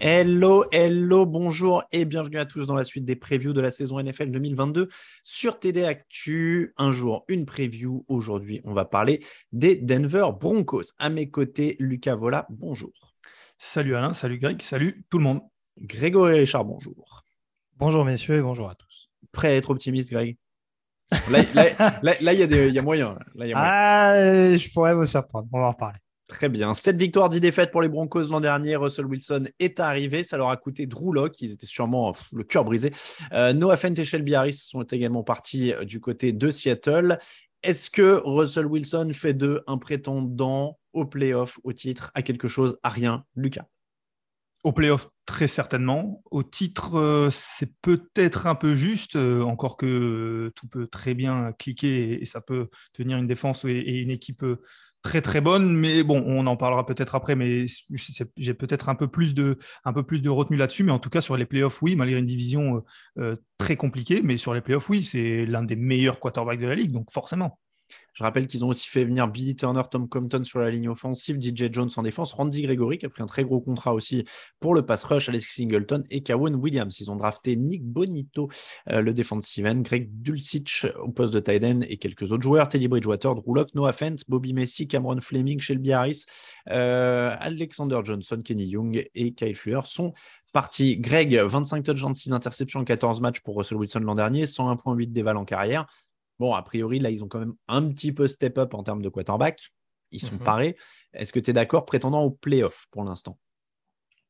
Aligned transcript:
Hello, 0.00 0.64
hello, 0.70 1.24
bonjour 1.24 1.84
et 1.92 2.04
bienvenue 2.04 2.38
à 2.38 2.44
tous 2.44 2.66
dans 2.66 2.74
la 2.74 2.84
suite 2.84 3.06
des 3.06 3.16
previews 3.16 3.54
de 3.54 3.62
la 3.62 3.70
saison 3.70 4.02
NFL 4.02 4.30
2022 4.32 4.88
sur 5.22 5.58
TD 5.58 5.84
Actu. 5.84 6.74
Un 6.76 6.90
jour, 6.90 7.24
une 7.28 7.46
preview. 7.46 8.04
Aujourd'hui, 8.08 8.60
on 8.64 8.74
va 8.74 8.84
parler 8.84 9.24
des 9.52 9.76
Denver 9.76 10.26
Broncos. 10.38 10.92
À 10.98 11.08
mes 11.08 11.30
côtés, 11.30 11.76
Lucas 11.78 12.16
Vola, 12.16 12.46
bonjour. 12.50 13.14
Salut 13.56 13.94
Alain, 13.94 14.12
salut 14.12 14.38
Greg, 14.38 14.60
salut 14.60 15.06
tout 15.08 15.16
le 15.18 15.24
monde. 15.24 15.40
Grégory 15.80 16.40
Richard, 16.40 16.66
bonjour. 16.66 17.24
Bonjour 17.76 18.04
messieurs 18.04 18.36
et 18.36 18.42
bonjour 18.42 18.68
à 18.68 18.74
tous. 18.74 19.08
Prêt 19.32 19.48
à 19.48 19.56
être 19.56 19.70
optimiste, 19.70 20.10
Greg? 20.10 20.36
Là, 21.30 22.32
il 22.32 22.38
y, 22.38 22.42
a 22.42 22.46
des- 22.46 22.68
il 22.68 22.74
y 22.74 22.78
a 22.78 22.82
moyen. 22.82 23.16
Là, 23.34 23.46
il 23.46 23.48
y 23.50 23.52
a 23.52 23.56
moyen. 23.56 23.70
Ah, 23.72 24.12
euh, 24.14 24.56
je 24.56 24.70
pourrais 24.72 24.94
vous 24.94 25.06
surprendre, 25.06 25.46
on 25.52 25.60
va 25.60 25.66
en 25.66 25.70
reparler. 25.72 25.98
Très 26.26 26.48
bien. 26.48 26.72
7 26.72 26.96
victoires, 26.96 27.28
10 27.28 27.38
défaites 27.40 27.70
pour 27.70 27.82
les 27.82 27.88
Broncos 27.88 28.24
l'an 28.30 28.40
dernier. 28.40 28.76
Russell 28.76 29.04
Wilson 29.06 29.44
est 29.58 29.78
arrivé. 29.78 30.24
Ça 30.24 30.38
leur 30.38 30.48
a 30.48 30.56
coûté 30.56 30.86
Drew. 30.86 31.12
Ils 31.40 31.52
étaient 31.52 31.66
sûrement 31.66 32.12
pff, 32.12 32.24
le 32.32 32.44
cœur 32.44 32.64
brisé. 32.64 32.92
Euh, 33.32 33.52
Noah 33.52 33.76
Fent 33.76 33.92
et 33.98 34.04
Shelby 34.04 34.34
Harris 34.34 34.54
sont 34.54 34.82
également 34.84 35.22
partis 35.22 35.72
euh, 35.74 35.84
du 35.84 36.00
côté 36.00 36.32
de 36.32 36.50
Seattle. 36.50 37.18
Est-ce 37.62 37.90
que 37.90 38.20
Russell 38.24 38.66
Wilson 38.66 39.10
fait 39.12 39.34
d'eux 39.34 39.62
un 39.66 39.76
prétendant 39.78 40.78
au 40.94 41.04
playoff, 41.04 41.58
au 41.62 41.72
titre, 41.72 42.10
à 42.14 42.22
quelque 42.22 42.48
chose, 42.48 42.78
à 42.82 42.88
rien 42.88 43.24
Lucas? 43.36 43.66
Au 44.64 44.72
playoff, 44.72 45.08
très 45.26 45.46
certainement. 45.46 46.22
Au 46.30 46.42
titre, 46.42 46.96
euh, 46.96 47.28
c'est 47.30 47.70
peut-être 47.82 48.46
un 48.46 48.54
peu 48.54 48.74
juste, 48.74 49.14
euh, 49.14 49.42
encore 49.42 49.76
que 49.76 49.84
euh, 49.84 50.52
tout 50.56 50.66
peut 50.68 50.86
très 50.86 51.12
bien 51.12 51.52
cliquer 51.58 52.22
et, 52.22 52.24
ça 52.24 52.40
peut 52.40 52.68
tenir 52.94 53.18
une 53.18 53.26
défense 53.26 53.66
et, 53.66 53.78
une 53.78 54.10
équipe 54.10 54.42
très 55.02 55.20
très 55.20 55.42
bonne. 55.42 55.76
Mais 55.76 56.02
bon, 56.02 56.24
on 56.26 56.46
en 56.46 56.56
parlera 56.56 56.86
peut-être 56.86 57.14
après, 57.14 57.36
mais 57.36 57.66
j'ai 58.38 58.54
peut-être 58.54 58.88
un 58.88 58.94
peu 58.94 59.06
plus 59.06 59.34
de 59.34 59.58
un 59.84 59.92
peu 59.92 60.02
plus 60.02 60.22
de 60.22 60.30
retenue 60.30 60.56
là-dessus. 60.56 60.82
Mais 60.82 60.92
en 60.92 60.98
tout 60.98 61.10
cas, 61.10 61.20
sur 61.20 61.36
les 61.36 61.44
playoffs, 61.44 61.82
oui, 61.82 61.94
malgré 61.94 62.18
une 62.18 62.24
division 62.24 62.82
très 63.58 63.76
compliquée, 63.76 64.22
mais 64.22 64.38
sur 64.38 64.54
les 64.54 64.62
playoffs, 64.62 64.88
oui, 64.88 65.02
c'est 65.02 65.44
l'un 65.44 65.62
des 65.62 65.76
meilleurs 65.76 66.20
quarterbacks 66.20 66.60
de 66.60 66.68
la 66.68 66.74
ligue, 66.74 66.92
donc 66.92 67.10
forcément. 67.12 67.58
Je 68.14 68.22
rappelle 68.22 68.46
qu'ils 68.46 68.64
ont 68.64 68.68
aussi 68.68 68.88
fait 68.88 69.04
venir 69.04 69.26
Billy 69.28 69.56
Turner, 69.56 69.82
Tom 69.90 70.08
Compton 70.08 70.44
sur 70.44 70.60
la 70.60 70.70
ligne 70.70 70.88
offensive, 70.88 71.40
DJ 71.40 71.72
Jones 71.72 71.90
en 71.96 72.02
défense, 72.02 72.32
Randy 72.32 72.62
Gregory 72.62 72.98
qui 72.98 73.06
a 73.06 73.08
pris 73.08 73.22
un 73.22 73.26
très 73.26 73.44
gros 73.44 73.60
contrat 73.60 73.92
aussi 73.92 74.24
pour 74.60 74.74
le 74.74 74.86
pass 74.86 75.02
rush, 75.04 75.28
Alex 75.28 75.54
Singleton 75.54 76.04
et 76.10 76.22
Kawan 76.22 76.54
Williams. 76.54 76.98
Ils 77.00 77.10
ont 77.10 77.16
drafté 77.16 77.56
Nick 77.56 77.84
Bonito, 77.84 78.48
euh, 78.90 79.00
le 79.00 79.12
defensive 79.12 79.66
end, 79.66 79.80
Greg 79.80 80.08
Dulcich 80.22 80.86
au 81.02 81.10
poste 81.10 81.34
de 81.34 81.40
tight 81.40 81.64
end 81.64 81.80
et 81.88 81.96
quelques 81.96 82.30
autres 82.30 82.44
joueurs, 82.44 82.68
Teddy 82.68 82.86
Bridgewater, 82.86 83.34
Drew 83.34 83.64
Noah 83.74 83.92
Fent, 83.92 84.16
Bobby 84.28 84.52
Messi, 84.52 84.86
Cameron 84.86 85.20
Fleming, 85.20 85.58
Shelby 85.58 85.92
Harris, 85.92 86.24
euh, 86.70 87.34
Alexander 87.40 88.00
Johnson, 88.04 88.40
Kenny 88.44 88.66
Young 88.66 89.04
et 89.14 89.32
Kyle 89.34 89.56
Fuller 89.56 89.80
sont 89.84 90.14
partis. 90.52 90.96
Greg, 90.98 91.34
25 91.34 91.82
touchdowns, 91.82 92.14
6 92.14 92.32
interceptions 92.32 92.80
en 92.80 92.84
14 92.84 93.20
matchs 93.20 93.40
pour 93.40 93.56
Russell 93.56 93.76
Wilson 93.76 94.00
l'an 94.00 94.14
dernier, 94.14 94.44
101.8 94.44 95.12
d'éval 95.12 95.36
en 95.36 95.44
carrière. 95.44 95.86
Bon, 96.38 96.54
a 96.54 96.62
priori, 96.62 96.98
là, 96.98 97.10
ils 97.10 97.22
ont 97.24 97.28
quand 97.28 97.38
même 97.38 97.54
un 97.68 97.88
petit 97.88 98.12
peu 98.12 98.26
step 98.28 98.58
up 98.58 98.74
en 98.74 98.82
termes 98.82 99.02
de 99.02 99.08
quarterback. 99.08 99.72
Ils 100.10 100.20
sont 100.20 100.34
Mhm. 100.36 100.44
parés. 100.44 100.76
Est-ce 101.12 101.32
que 101.32 101.40
tu 101.40 101.50
es 101.50 101.52
d'accord 101.52 101.84
prétendant 101.86 102.22
au 102.22 102.30
playoff 102.30 102.86
pour 102.90 103.04
l'instant? 103.04 103.38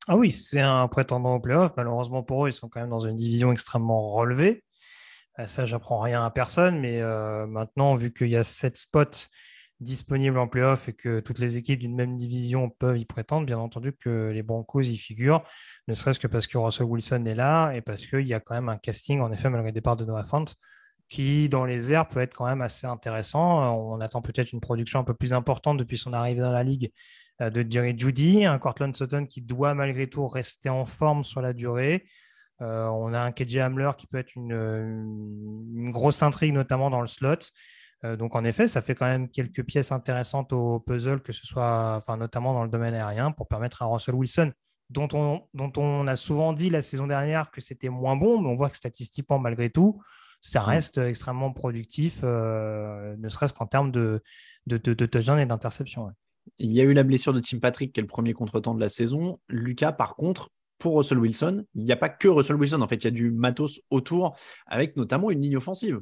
Ah 0.07 0.17
oui, 0.17 0.33
c'est 0.33 0.61
un 0.61 0.87
prétendant 0.89 1.35
au 1.37 1.41
playoff. 1.41 1.73
Malheureusement 1.77 2.23
pour 2.23 2.45
eux, 2.45 2.51
ils 2.51 2.53
sont 2.53 2.69
quand 2.69 2.81
même 2.81 2.91
dans 2.91 3.07
une 3.07 3.17
division 3.17 3.53
extrêmement 3.53 4.11
relevée. 4.13 4.65
Euh, 5.39 5.47
Ça, 5.47 5.65
j'apprends 5.67 6.01
rien 6.01 6.25
à 6.25 6.31
personne, 6.31 6.81
mais 6.81 7.01
euh, 7.01 7.47
maintenant, 7.47 7.97
vu 7.97 8.13
qu'il 8.13 8.29
y 8.29 8.37
a 8.37 8.45
sept 8.45 8.77
spots 8.77 9.29
disponibles 9.81 10.39
en 10.39 10.47
playoff 10.47 10.89
et 10.89 10.93
que 10.93 11.21
toutes 11.21 11.39
les 11.39 11.57
équipes 11.57 11.81
d'une 11.81 11.97
même 11.97 12.17
division 12.17 12.71
peuvent 12.71 12.97
y 12.97 13.05
prétendre, 13.05 13.45
bien 13.47 13.59
entendu 13.59 13.93
que 13.93 14.31
les 14.33 14.43
Broncos 14.43 14.83
y 14.83 14.97
figurent, 14.97 15.43
ne 15.89 15.95
serait-ce 15.95 16.21
que 16.21 16.29
parce 16.29 16.47
que 16.47 16.57
Russell 16.59 16.87
Wilson 16.87 17.25
est 17.27 17.35
là 17.35 17.73
et 17.73 17.81
parce 17.83 18.07
qu'il 18.07 18.27
y 18.27 18.35
a 18.35 18.41
quand 18.41 18.55
même 18.55 18.69
un 18.69 18.79
casting, 18.79 19.21
en 19.21 19.33
effet, 19.33 19.51
malgré 19.51 19.71
le 19.71 19.75
départ 19.75 19.97
de 19.97 20.05
Noah 20.05 20.25
Fant, 20.25 20.45
qui, 21.09 21.49
dans 21.49 21.65
les 21.65 21.93
airs, 21.93 22.09
peut 22.09 22.21
être 22.21 22.35
quand 22.35 22.47
même 22.47 22.63
assez 22.63 22.87
intéressant. 22.87 23.77
On 23.77 24.01
attend 24.01 24.23
peut-être 24.23 24.53
une 24.53 24.61
production 24.61 25.01
un 25.01 25.05
peu 25.05 25.15
plus 25.15 25.33
importante 25.33 25.79
depuis 25.79 25.99
son 25.99 26.13
arrivée 26.13 26.41
dans 26.41 26.53
la 26.53 26.65
ligue 26.65 26.91
euh, 27.41 27.51
de 27.51 27.65
Jerry 27.69 27.95
Judy, 27.97 28.45
un 28.45 28.59
Cortland 28.59 28.95
Sutton 28.95 29.27
qui 29.27 29.41
doit 29.41 29.75
malgré 29.75 30.09
tout 30.09 30.27
rester 30.27 30.69
en 30.69 30.85
forme 30.85 31.25
sur 31.25 31.41
la 31.41 31.53
durée. 31.53 32.05
Euh, 32.63 32.87
on 32.87 33.13
a 33.13 33.21
un 33.21 33.33
KJ 33.33 33.57
Hamler 33.59 33.91
qui 33.99 34.07
peut 34.07 34.19
être 34.19 34.35
une, 34.37 35.91
grosse 35.91 36.23
intrigue, 36.23 36.55
notamment 36.55 36.91
dans 36.91 37.01
le 37.01 37.07
slot. 37.07 37.37
Euh, 38.05 38.17
donc, 38.17 38.37
en 38.37 38.45
effet, 38.45 38.69
ça 38.69 38.83
fait 38.83 38.95
quand 38.95 39.07
même 39.07 39.29
quelques 39.29 39.65
pièces 39.65 39.91
intéressantes 39.93 40.53
au 40.53 40.79
puzzle, 40.81 41.21
que 41.21 41.33
ce 41.33 41.47
soit 41.47 41.97
enfin, 41.97 42.17
notamment 42.17 42.55
dans 42.55 42.63
le 42.63 42.71
domaine 42.71 42.95
aérien, 42.95 43.33
pour 43.33 43.49
permettre 43.49 43.83
à 43.83 43.87
Russell 43.87 44.15
Wilson, 44.15 44.53
dont 44.91 45.09
on, 45.13 45.43
dont 45.55 45.73
on 45.77 46.07
a 46.07 46.15
souvent 46.15 46.53
dit 46.53 46.71
la 46.71 46.83
saison 46.83 47.07
dernière 47.07 47.51
que 47.51 47.61
c'était 47.61 47.89
moins 47.89 48.17
bon, 48.17 48.41
mais 48.41 48.49
on 48.49 48.55
voit 48.55 48.71
que 48.71 48.77
statistiquement, 48.77 49.39
malgré 49.39 49.71
tout, 49.71 50.01
ça 50.47 50.61
reste 50.63 50.99
extrêmement 50.99 51.53
productif, 51.53 52.21
euh, 52.23 53.17
ne 53.17 53.31
serait-ce 53.31 53.55
qu'en 53.55 53.65
termes 53.67 53.91
de, 53.91 54.21
de, 54.67 54.77
de, 54.77 54.93
de 54.93 55.07
touchdown 55.07 55.39
et 55.39 55.47
d'interception. 55.47 56.05
ouais. 56.05 56.13
Il 56.59 56.71
y 56.71 56.83
a 56.83 56.85
eu 56.85 56.93
la 56.93 57.03
blessure 57.03 57.33
de 57.33 57.41
Tim 57.41 57.61
Patrick, 57.61 57.95
qui 57.95 58.01
est 58.01 58.03
le 58.03 58.07
premier 58.07 58.35
contretemps 58.35 58.75
de 58.75 58.81
la 58.81 58.91
saison. 58.91 59.41
Lucas, 59.49 59.93
par 59.93 60.17
contre, 60.17 60.51
pour 60.79 60.99
Russell 60.99 61.17
Wilson, 61.17 61.65
il 61.75 61.87
n'y 61.87 61.93
a 61.93 61.97
pas 61.97 62.11
que 62.11 62.29
Russell 62.29 62.57
Wilson. 62.57 62.83
En 62.83 62.89
fait, 62.89 62.97
il 62.97 63.05
y 63.05 63.09
a 63.09 63.11
du 63.11 63.31
matos 63.31 63.81
autour, 63.89 64.37
avec 64.67 64.99
notamment 64.99 65.31
une 65.31 65.41
ligne 65.41 65.57
offensive. 65.57 65.99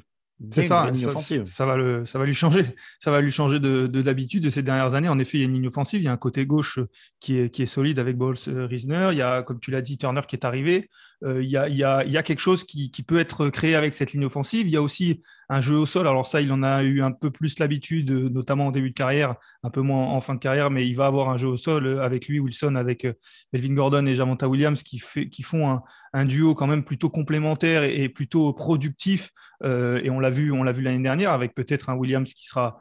C'est 0.50 0.62
ça, 0.62 0.82
une 0.82 0.94
ligne 0.94 1.04
ça, 1.04 1.08
offensive. 1.08 1.44
ça 1.44 1.66
va 1.66 1.76
le, 1.76 2.04
ça 2.06 2.19
va 2.19 2.26
lui 2.26 2.34
changer, 2.34 2.64
ça 3.00 3.10
va 3.10 3.20
lui 3.20 3.30
changer 3.30 3.60
de, 3.60 3.86
de 3.86 4.03
d'habitude 4.03 4.42
de 4.42 4.50
ces 4.50 4.62
dernières 4.62 4.94
années. 4.94 5.08
En 5.08 5.19
effet, 5.19 5.38
il 5.38 5.41
y 5.41 5.44
a 5.44 5.47
une 5.47 5.54
ligne 5.54 5.69
offensive, 5.69 6.00
il 6.00 6.04
y 6.04 6.08
a 6.08 6.12
un 6.12 6.16
côté 6.16 6.47
gauche 6.47 6.78
euh, 6.78 6.88
qui 7.20 7.38
est, 7.38 7.50
qui 7.50 7.62
est 7.62 7.66
solide 7.66 7.98
avec 7.98 8.16
Bowles 8.16 8.36
euh, 8.48 8.66
Risner, 8.66 9.10
il 9.12 9.19
y 9.19 9.22
a, 9.22 9.42
comme 9.42 9.60
tu 9.60 9.70
l'as 9.70 9.82
dit, 9.82 9.98
Turner 9.98 10.22
qui 10.26 10.36
est 10.36 10.44
arrivé. 10.44 10.88
Euh, 11.25 11.42
il, 11.42 11.48
y 11.48 11.56
a, 11.56 11.69
il, 11.69 11.76
y 11.76 11.84
a, 11.84 12.04
il 12.04 12.10
y 12.10 12.16
a 12.16 12.22
quelque 12.22 12.41
chose 12.41 12.64
qui, 12.64 12.91
qui 12.91 13.02
peut 13.02 13.19
être 13.19 13.48
créé 13.48 13.75
avec 13.75 13.94
cette 13.94 14.12
ligne 14.12 14.25
offensive. 14.25 14.66
Il 14.66 14.72
y 14.72 14.76
a 14.76 14.82
aussi 14.82 15.22
un 15.52 15.60
jeu 15.60 15.76
au 15.76 15.84
sol. 15.84 16.08
Alors 16.08 16.26
ça, 16.26 16.40
il 16.40 16.50
en 16.50 16.62
a 16.62 16.82
eu 16.82 17.02
un 17.02 17.12
peu 17.12 17.30
plus 17.30 17.58
l'habitude, 17.58 18.10
euh, 18.10 18.28
notamment 18.30 18.68
en 18.68 18.70
début 18.72 18.88
de 18.88 18.94
carrière, 18.94 19.34
un 19.62 19.68
peu 19.68 19.82
moins 19.82 20.06
en 20.06 20.20
fin 20.22 20.34
de 20.34 20.38
carrière, 20.38 20.70
mais 20.70 20.88
il 20.88 20.94
va 20.94 21.06
avoir 21.06 21.28
un 21.28 21.36
jeu 21.36 21.46
au 21.46 21.58
sol 21.58 21.86
euh, 21.86 22.02
avec 22.02 22.26
lui, 22.26 22.40
Wilson, 22.40 22.74
avec 22.74 23.04
euh, 23.04 23.12
Melvin 23.52 23.74
Gordon 23.74 24.06
et 24.06 24.14
Javonta 24.14 24.48
Williams 24.48 24.82
qui, 24.82 24.98
fait, 24.98 25.28
font 25.42 25.80
un, 26.14 26.24
duo 26.24 26.54
quand 26.54 26.66
même 26.66 26.84
plutôt 26.84 27.10
complémentaire 27.10 27.84
et, 27.84 28.08
plutôt 28.08 28.52
productif. 28.54 29.30
Et 29.64 30.10
on 30.10 30.18
l'a 30.18 30.30
vu, 30.30 30.52
on 30.52 30.62
l'a 30.62 30.72
vu 30.72 30.82
l'année 30.82 31.02
dernière 31.02 31.32
avec 31.32 31.54
peut-être 31.54 31.90
un 31.90 31.94
Williams 31.94 32.32
qui 32.32 32.46
sera 32.46 32.80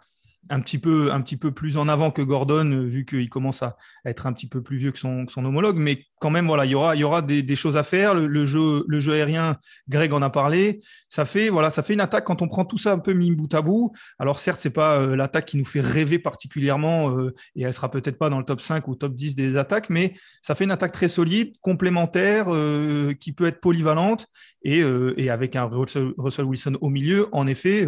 un 0.50 0.60
petit 0.62 0.78
peu, 0.78 1.52
plus 1.54 1.78
en 1.78 1.88
avant 1.88 2.12
que 2.12 2.22
Gordon, 2.22 2.86
vu 2.88 3.06
qu'il 3.06 3.30
commence 3.30 3.64
à 3.64 3.78
être 4.06 4.26
un 4.26 4.34
petit 4.34 4.48
peu 4.48 4.64
plus 4.64 4.78
vieux 4.78 4.92
que 4.92 5.00
son, 5.00 5.26
que 5.26 5.32
son 5.32 5.46
homologue. 5.46 5.78
Mais 5.78 6.06
quand 6.22 6.30
même, 6.30 6.46
voilà, 6.46 6.66
il 6.66 6.72
y 6.72 6.76
aura, 6.76 6.96
il 6.96 7.00
y 7.00 7.04
aura 7.04 7.24
des, 7.24 7.56
choses 7.56 7.76
à 7.78 7.84
faire. 7.84 8.14
Le, 8.14 8.46
jeu, 8.46 8.86
le 8.88 9.00
jeu 9.00 9.14
aérien, 9.14 9.58
Greg 9.90 10.14
en 10.14 10.22
a 10.22 10.30
parlé. 10.30 10.80
Ça 11.10 11.26
fait, 11.26 11.50
voilà, 11.50 11.72
ça 11.72 11.82
fait 11.82 11.96
une 11.96 12.00
attaque 12.00 12.26
quand 12.26 12.44
on 12.44 12.48
prend 12.48 12.64
tout 12.64 12.78
ça 12.78 12.92
un 12.92 13.00
peu 13.00 13.14
mis 13.14 13.32
bout 13.32 13.52
à 13.56 13.64
bout. 13.64 13.92
Alors 14.20 14.40
certes, 14.40 14.60
c'est 14.62 14.70
pas 14.70 15.02
euh, 15.02 15.16
l'attaque 15.16 15.46
qui 15.46 15.58
nous 15.58 15.66
fait 15.66 15.82
rêver 15.82 16.20
particulièrement, 16.20 17.18
euh, 17.18 17.34
et 17.56 17.64
elle 17.64 17.74
sera 17.74 17.90
peut-être 17.90 18.20
pas 18.20 18.30
dans 18.30 18.38
le 18.38 18.46
top 18.46 18.62
5 18.62 18.88
ou 18.88 18.96
top 18.96 19.16
10 19.16 19.34
des 19.34 19.58
attaques, 19.58 19.90
mais 19.90 20.14
ça 20.44 20.54
fait 20.54 20.64
une 20.64 20.72
attaque 20.72 20.92
très 20.92 21.08
solide, 21.08 21.56
complémentaire, 21.60 22.54
euh, 22.54 23.16
qui 23.20 23.34
peut 23.34 23.48
être 23.48 23.60
polyvalente, 23.60 24.28
et, 24.64 24.84
et 25.18 25.32
avec 25.32 25.56
un 25.56 25.64
Russell, 25.66 26.14
Wilson 26.46 26.78
au 26.82 26.90
milieu, 26.90 27.30
en 27.32 27.48
effet, 27.48 27.88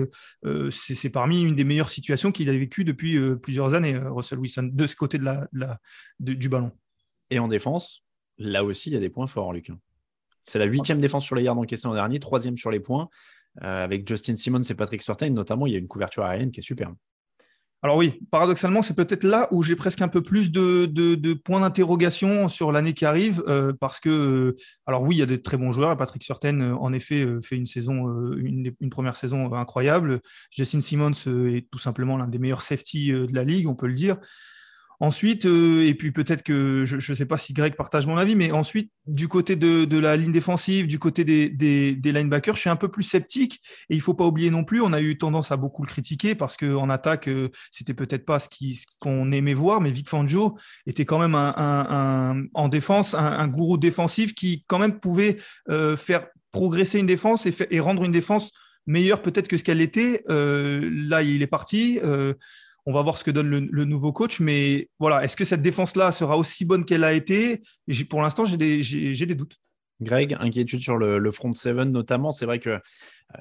c'est 0.72 1.12
parmi 1.12 1.44
une 1.44 1.56
des 1.56 1.64
meilleures 1.64 1.92
situations 1.92 2.32
qu'il 2.32 2.50
a 2.50 2.52
vécues 2.52 2.84
depuis 2.84 3.20
plusieurs 3.38 3.76
années, 3.76 3.96
Russell 3.96 4.40
Wilson, 4.40 4.72
de 4.74 4.88
ce 4.88 4.96
côté 4.96 5.20
de 5.20 5.26
la, 5.26 5.78
du 6.20 6.50
ballon. 6.50 6.72
Et 7.30 7.38
en 7.38 7.48
défense, 7.48 8.03
là 8.38 8.64
aussi, 8.64 8.90
il 8.90 8.94
y 8.94 8.98
a 8.98 9.00
des 9.00 9.10
points 9.10 9.28
forts, 9.28 9.54
Luc. 9.54 9.72
C'est 10.44 10.60
la 10.60 10.66
huitième 10.66 11.00
défense 11.00 11.26
sur 11.26 11.36
les 11.36 11.44
yards 11.44 11.58
encaissés 11.58 11.88
l'an 11.88 11.94
dernier, 11.94 12.20
troisième 12.20 12.58
sur 12.58 12.72
les 12.72 12.80
points. 12.80 13.10
Euh, 13.64 13.84
avec 13.84 14.08
Justin 14.08 14.36
Simmons 14.36 14.64
et 14.64 14.74
Patrick 14.74 15.02
Surtain, 15.02 15.30
notamment, 15.30 15.68
il 15.68 15.74
y 15.74 15.76
a 15.76 15.80
une 15.80 15.88
couverture 15.88 16.24
aérienne 16.24 16.52
qui 16.52 16.60
est 16.60 16.64
superbe. 16.64 16.96
Alors 17.84 17.98
oui, 17.98 18.22
paradoxalement, 18.32 18.82
c'est 18.82 18.94
peut-être 18.94 19.26
là 19.26 19.50
où 19.52 19.62
j'ai 19.62 19.76
presque 19.76 20.02
un 20.02 20.08
peu 20.08 20.24
plus 20.24 20.54
de, 20.54 21.34
points 21.34 21.60
d'interrogation 21.60 22.48
sur 22.48 22.72
l'année 22.72 22.94
qui 22.94 23.04
arrive, 23.04 23.44
euh, 23.50 23.74
parce 23.78 24.00
que, 24.00 24.10
euh, 24.10 24.56
alors 24.86 25.04
oui, 25.04 25.16
il 25.16 25.20
y 25.20 25.22
a 25.22 25.26
de 25.26 25.36
très 25.36 25.58
bons 25.58 25.74
joueurs. 25.74 25.98
Patrick 25.98 26.26
euh, 26.46 26.74
en 26.76 26.94
effet, 26.94 27.28
fait 27.42 27.58
une 27.58 27.66
saison, 27.66 28.08
une, 28.38 28.72
une, 28.80 28.90
première 28.90 29.18
saison 29.18 29.54
incroyable. 29.54 30.22
Jason 30.50 30.80
Simmons 30.80 31.12
est 31.12 31.70
tout 31.70 31.78
simplement 31.78 32.16
l'un 32.16 32.30
des 32.30 32.40
meilleurs 32.40 32.62
safety 32.62 33.12
de 33.12 33.36
la 33.36 33.44
ligue, 33.44 33.68
on 33.68 33.76
peut 33.76 33.88
le 33.88 33.96
dire. 33.96 34.16
Ensuite, 35.04 35.46
euh, 35.46 35.86
et 35.86 35.96
puis 35.96 36.14
peut-être 36.14 36.44
que 36.44 36.86
je 36.86 36.96
ne 36.96 37.16
sais 37.16 37.26
pas 37.26 37.38
si 37.38 37.52
Greg 37.52 37.76
partage 37.76 38.08
mon 38.08 38.16
avis, 38.16 38.38
mais 38.38 38.54
ensuite, 38.54 38.90
du 39.06 39.28
côté 39.28 39.58
de, 39.58 39.98
la 39.98 40.16
ligne 40.16 40.32
défensive, 40.32 40.88
du 40.88 40.98
côté 40.98 41.26
des, 41.26 42.00
linebackers, 42.02 42.56
je 42.56 42.62
suis 42.62 42.70
un 42.70 42.78
peu 42.78 42.88
plus 42.88 43.04
sceptique. 43.04 43.60
Et 43.90 43.96
il 43.96 43.98
ne 43.98 44.02
faut 44.02 44.14
pas 44.14 44.24
oublier 44.24 44.50
non 44.50 44.64
plus, 44.64 44.80
on 44.82 44.94
a 44.94 45.02
eu 45.02 45.18
tendance 45.18 45.52
à 45.52 45.58
beaucoup 45.58 45.82
le 45.82 45.90
critiquer 45.90 46.36
parce 46.36 46.56
qu'en 46.56 46.90
attaque, 46.90 47.28
euh, 47.28 47.50
c'était 47.70 47.94
peut-être 47.94 48.24
pas 48.24 48.40
ce 48.40 48.48
qu'on 49.00 49.34
aimait 49.34 49.54
voir, 49.54 49.82
mais 49.82 49.92
Vic 49.92 50.08
Fangio 50.08 50.58
était 50.88 51.04
quand 51.04 51.20
même 51.20 51.36
en 51.36 52.68
défense, 52.70 53.14
un, 53.14 53.48
gourou 53.50 53.78
défensif 53.78 54.34
qui 54.34 54.64
quand 54.68 54.80
même 54.80 55.02
pouvait 55.02 55.36
euh, 55.70 55.98
faire 55.98 56.28
progresser 56.54 57.00
une 57.00 57.08
défense 57.08 57.46
et, 57.46 57.54
et 57.72 57.82
rendre 57.82 58.06
une 58.06 58.14
défense 58.14 58.54
meilleure 58.86 59.22
peut-être 59.22 59.50
que 59.50 59.58
ce 59.58 59.66
qu'elle 59.66 59.82
était. 59.82 60.24
là, 60.30 61.24
il 61.24 61.42
est 61.42 61.48
parti. 61.48 62.00
On 62.86 62.92
va 62.92 63.02
voir 63.02 63.18
ce 63.18 63.24
que 63.24 63.32
donne 63.32 63.50
le, 63.50 63.86
nouveau 63.86 64.12
coach. 64.12 64.40
Mais 64.40 64.90
voilà, 65.00 65.24
est-ce 65.24 65.38
que 65.38 65.46
cette 65.46 65.62
défense-là 65.62 66.12
sera 66.12 66.38
aussi 66.38 66.66
bonne 66.66 66.86
qu'elle 66.86 67.04
a 67.04 67.14
été? 67.14 67.62
Pour 68.10 68.22
l'instant, 68.22 68.46
j'ai 68.46 68.58
des, 68.58 69.36
doutes. 69.36 69.58
Greg, 70.02 70.36
inquiétude 70.40 70.82
sur 70.82 70.98
le, 70.98 71.32
front 71.32 71.54
seven 71.54 71.92
notamment. 71.92 72.32
C'est 72.32 72.46
vrai 72.46 72.60
qu'ils 72.60 72.72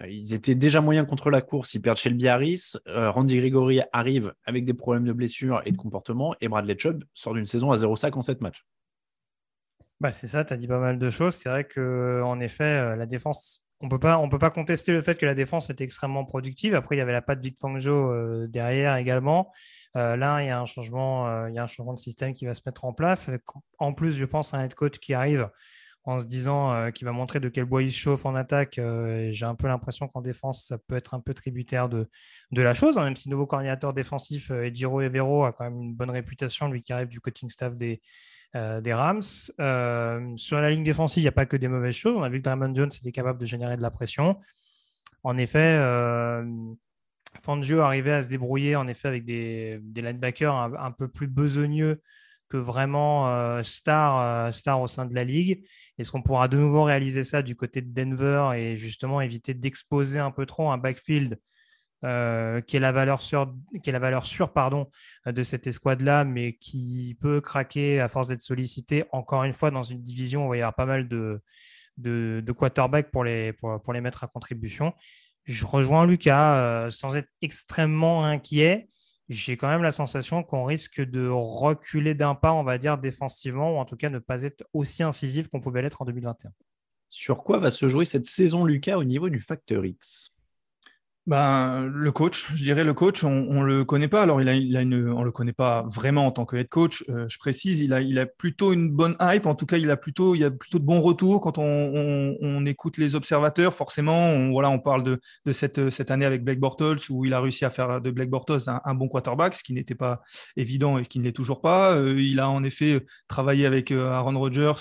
euh, 0.02 0.34
étaient 0.34 0.54
déjà 0.54 0.80
moyens 0.80 1.08
contre 1.08 1.30
la 1.30 1.40
course. 1.40 1.74
Ils 1.74 1.80
perdent 1.80 1.98
chez 1.98 2.10
le 2.10 2.28
Harris. 2.28 2.74
Euh, 2.86 3.10
Randy 3.10 3.36
Gregory 3.38 3.80
arrive 3.92 4.32
avec 4.44 4.64
des 4.64 4.74
problèmes 4.74 5.04
de 5.04 5.12
blessure 5.12 5.60
et 5.64 5.72
de 5.72 5.76
comportement. 5.76 6.34
Et 6.40 6.48
Bradley 6.48 6.76
Chubb 6.78 7.04
sort 7.14 7.34
d'une 7.34 7.46
saison 7.46 7.72
à 7.72 7.76
0-5 7.76 8.12
en 8.14 8.20
7 8.20 8.40
matchs. 8.40 8.64
Bah, 10.02 10.10
c'est 10.12 10.26
ça, 10.26 10.44
tu 10.44 10.52
as 10.52 10.56
dit 10.56 10.66
pas 10.66 10.81
mal 10.81 10.99
de 10.99 11.10
choses. 11.10 11.37
C'est 11.37 11.49
vrai 11.49 11.64
qu'en 11.64 12.40
effet, 12.40 12.64
euh, 12.64 12.96
la 12.96 13.06
défense 13.06 13.64
on 13.82 13.88
peut 13.88 13.99
pas, 13.99 14.19
on 14.19 14.28
peut 14.28 14.38
pas 14.38 14.50
contester 14.50 14.93
le 14.93 15.02
fait 15.02 15.16
que 15.16 15.26
la 15.26 15.34
défense 15.34 15.69
était 15.69 15.84
extrêmement 15.84 16.25
productive. 16.25 16.75
Après, 16.75 16.94
il 16.94 16.99
y 16.99 17.02
avait 17.02 17.12
la 17.12 17.22
patte 17.22 17.40
Vic 17.40 17.58
Fangio 17.58 18.12
euh, 18.12 18.46
derrière 18.49 18.96
également. 18.96 19.52
Euh, 19.96 20.16
là, 20.16 20.43
il 20.43 20.46
y 20.46 20.50
a 20.50 20.60
un 20.60 20.64
changement, 20.64 21.28
euh, 21.28 21.50
il 21.50 21.54
y 21.54 21.58
a 21.58 21.64
un 21.64 21.66
changement 21.66 21.93
de 21.93 21.99
système 21.99 22.32
qui 22.32 22.46
va 22.46 22.54
se 22.54 22.62
mettre 22.64 22.84
en 22.84 22.93
place. 22.93 23.28
en 23.78 23.93
plus, 23.93 24.12
je 24.12 24.25
pense 24.25 24.54
à 24.54 24.58
un 24.58 24.64
head 24.64 24.75
coach 24.75 24.99
qui 24.99 25.14
arrive 25.14 25.49
en 26.05 26.19
se 26.19 26.26
disant 26.26 26.90
qu'il 26.90 27.05
va 27.05 27.12
montrer 27.12 27.38
de 27.38 27.48
quel 27.48 27.64
bois 27.64 27.81
il 27.81 27.93
chauffe 27.93 28.26
en 28.26 28.34
attaque. 28.34 28.81
J'ai 29.31 29.44
un 29.44 29.55
peu 29.55 29.69
l'impression 29.69 30.08
qu'en 30.08 30.20
défense, 30.20 30.66
ça 30.66 30.76
peut 30.76 30.96
être 30.96 31.14
un 31.14 31.20
peu 31.20 31.32
tributaire 31.32 31.88
de, 31.88 32.10
de 32.50 32.60
la 32.60 32.75
chose, 32.75 32.98
hein, 32.98 33.05
même 33.05 33.14
si 33.14 33.28
le 33.28 33.34
nouveau 33.34 33.46
coordinateur 33.46 33.93
défensif, 33.93 34.50
Ediro 34.50 35.00
Evero, 35.00 35.44
a 35.44 35.52
quand 35.52 35.62
même 35.62 35.81
une 35.81 35.94
bonne 35.94 36.10
réputation, 36.10 36.69
lui 36.69 36.82
qui 36.82 36.93
arrive 36.93 37.06
du 37.06 37.20
coaching 37.20 37.48
staff 37.48 37.76
des, 37.76 38.00
euh, 38.54 38.81
des 38.81 38.93
Rams. 38.93 39.22
Euh, 39.60 40.37
sur 40.37 40.60
la 40.60 40.70
ligne 40.70 40.84
défensive, 40.84 41.22
il 41.22 41.25
n'y 41.25 41.28
a 41.28 41.32
pas 41.32 41.46
que 41.46 41.56
des 41.56 41.69
mauvaises 41.69 41.94
choses. 41.94 42.16
On 42.16 42.22
a 42.22 42.28
vu 42.28 42.38
que 42.38 42.44
Draymond 42.44 42.75
Jones 42.75 42.90
était 42.94 43.12
capable 43.12 43.38
de 43.38 43.46
générer 43.46 43.76
de 43.76 43.82
la 43.82 43.90
pression. 43.90 44.38
En 45.22 45.38
effet, 45.38 45.76
euh, 45.78 46.44
Fangio 47.40 47.81
arrivait 47.81 48.12
à 48.12 48.22
se 48.22 48.28
débrouiller 48.28 48.76
en 48.76 48.88
effet 48.88 49.08
avec 49.08 49.25
des, 49.25 49.81
linebackers 49.94 50.54
un, 50.54 50.90
peu 50.90 51.08
plus 51.08 51.28
besogneux 51.28 52.02
que 52.49 52.58
vraiment 52.58 53.62
star, 53.62 54.52
star 54.52 54.81
au 54.82 54.88
sein 54.88 55.06
de 55.06 55.14
la 55.14 55.25
ligue. 55.25 55.64
Est-ce 55.96 56.12
qu'on 56.12 56.22
pourra 56.22 56.48
de 56.48 56.58
nouveau 56.58 56.84
réaliser 56.84 57.22
ça 57.22 57.40
du 57.40 57.56
côté 57.56 57.81
de 57.81 57.90
Denver 57.90 58.50
et 58.55 58.76
justement 58.76 59.22
éviter 59.22 59.55
d'exposer 59.55 60.19
un 60.19 60.31
peu 60.31 60.44
trop 60.44 60.70
un 60.70 60.76
backfield 60.76 61.38
euh, 62.04 62.60
qui 62.60 62.76
est 62.76 62.81
la 62.81 62.93
valeur 62.93 63.22
sûre, 63.22 63.54
qui 63.82 63.90
est 63.90 63.93
la 63.93 63.99
valeur 63.99 64.26
sûre 64.26 64.52
pardon, 64.52 64.90
de 65.26 65.43
cette 65.43 65.66
escouade-là, 65.66 66.25
mais 66.25 66.54
qui 66.54 67.16
peut 67.20 67.40
craquer 67.40 68.00
à 68.00 68.08
force 68.08 68.28
d'être 68.28 68.40
sollicité. 68.40 69.04
Encore 69.12 69.44
une 69.44 69.52
fois, 69.52 69.70
dans 69.70 69.82
une 69.82 70.02
division 70.02 70.49
où 70.49 70.54
il 70.54 70.60
y 70.60 70.62
aura 70.62 70.72
pas 70.72 70.87
mal 70.87 71.08
de, 71.08 71.40
de, 71.99 72.52
quarterbacks 72.52 73.10
pour 73.10 73.25
les, 73.25 73.52
pour, 73.52 73.93
les 73.93 74.00
mettre 74.00 74.25
à 74.25 74.26
contribution. 74.26 74.93
Je 75.44 75.66
rejoins 75.66 76.06
Lucas, 76.06 76.56
euh, 76.56 76.90
sans 76.90 77.16
être 77.16 77.28
extrêmement 77.40 78.25
inquiet. 78.25 78.88
J'ai 79.28 79.56
quand 79.56 79.69
même 79.69 79.82
la 79.82 79.90
sensation 79.90 80.43
qu'on 80.43 80.64
risque 80.64 81.00
de 81.00 81.26
reculer 81.28 82.14
d'un 82.14 82.34
pas, 82.34 82.52
on 82.52 82.64
va 82.64 82.78
dire, 82.78 82.98
défensivement, 82.98 83.76
ou 83.76 83.78
en 83.78 83.84
tout 83.84 83.96
cas 83.96 84.10
ne 84.10 84.19
pas 84.19 84.43
être 84.43 84.64
aussi 84.72 85.02
incisif 85.02 85.48
qu'on 85.48 85.60
pouvait 85.60 85.82
l'être 85.82 86.02
en 86.02 86.05
2021. 86.05 86.50
Sur 87.08 87.43
quoi 87.43 87.58
va 87.58 87.70
se 87.70 87.88
jouer 87.88 88.05
cette 88.05 88.26
saison, 88.26 88.64
Lucas, 88.64 88.96
au 88.96 89.05
niveau 89.05 89.28
du 89.28 89.38
facteur 89.38 89.84
X? 89.84 90.34
Ben, 91.26 91.86
le 91.86 92.10
coach, 92.10 92.50
je 92.56 92.64
dirais 92.64 92.82
le 92.82 92.94
coach, 92.94 93.22
on 93.22 93.30
ne 93.30 93.64
le 93.64 93.84
connaît 93.84 94.08
pas. 94.08 94.22
Alors, 94.22 94.40
il 94.42 94.48
a, 94.48 94.54
il 94.54 94.76
a 94.76 94.80
une, 94.80 95.08
on 95.08 95.22
le 95.22 95.30
connaît 95.30 95.52
pas 95.52 95.84
vraiment 95.88 96.26
en 96.26 96.32
tant 96.32 96.44
que 96.44 96.56
head 96.56 96.69
coach. 96.69 97.04
Euh, 97.10 97.28
je 97.28 97.38
précise, 97.38 97.80
il 97.80 97.92
a, 97.92 98.00
il 98.00 98.19
a 98.19 98.26
plutôt 98.26 98.72
une 98.72 98.90
bonne 98.90 99.14
hype. 99.20 99.46
En 99.46 99.54
tout 99.54 99.64
cas, 99.64 99.76
il 99.76 99.88
a 99.92 99.96
plutôt, 99.96 100.34
il 100.34 100.42
a 100.42 100.50
plutôt 100.50 100.80
de 100.80 100.84
bons 100.84 101.00
retours 101.00 101.40
quand 101.40 101.58
on, 101.58 101.62
on, 101.64 102.36
on 102.40 102.66
écoute 102.66 102.98
les 102.98 103.14
observateurs. 103.14 103.72
Forcément, 103.72 104.30
on, 104.30 104.50
voilà, 104.50 104.69
on 104.70 104.80
parle 104.80 105.04
de, 105.04 105.20
de 105.46 105.52
cette, 105.52 105.90
cette 105.90 106.10
année 106.10 106.24
avec 106.24 106.42
Blake 106.42 106.58
Bortles 106.58 106.98
où 107.08 107.24
il 107.24 107.34
a 107.34 107.40
réussi 107.40 107.64
à 107.64 107.70
faire 107.70 108.00
de 108.00 108.10
Blake 108.10 108.30
Bortles 108.30 108.58
un, 108.66 108.94
bon 108.94 109.06
quarterback, 109.06 109.54
ce 109.54 109.62
qui 109.62 109.74
n'était 109.74 109.94
pas 109.94 110.22
évident 110.56 110.98
et 110.98 111.04
qui 111.04 111.20
ne 111.20 111.24
l'est 111.24 111.32
toujours 111.32 111.60
pas. 111.60 111.94
Euh, 111.94 112.20
il 112.20 112.40
a 112.40 112.48
en 112.48 112.64
effet 112.64 113.00
travaillé 113.28 113.64
avec 113.66 113.92
euh, 113.92 114.10
Aaron 114.10 114.36
Rodgers 114.36 114.72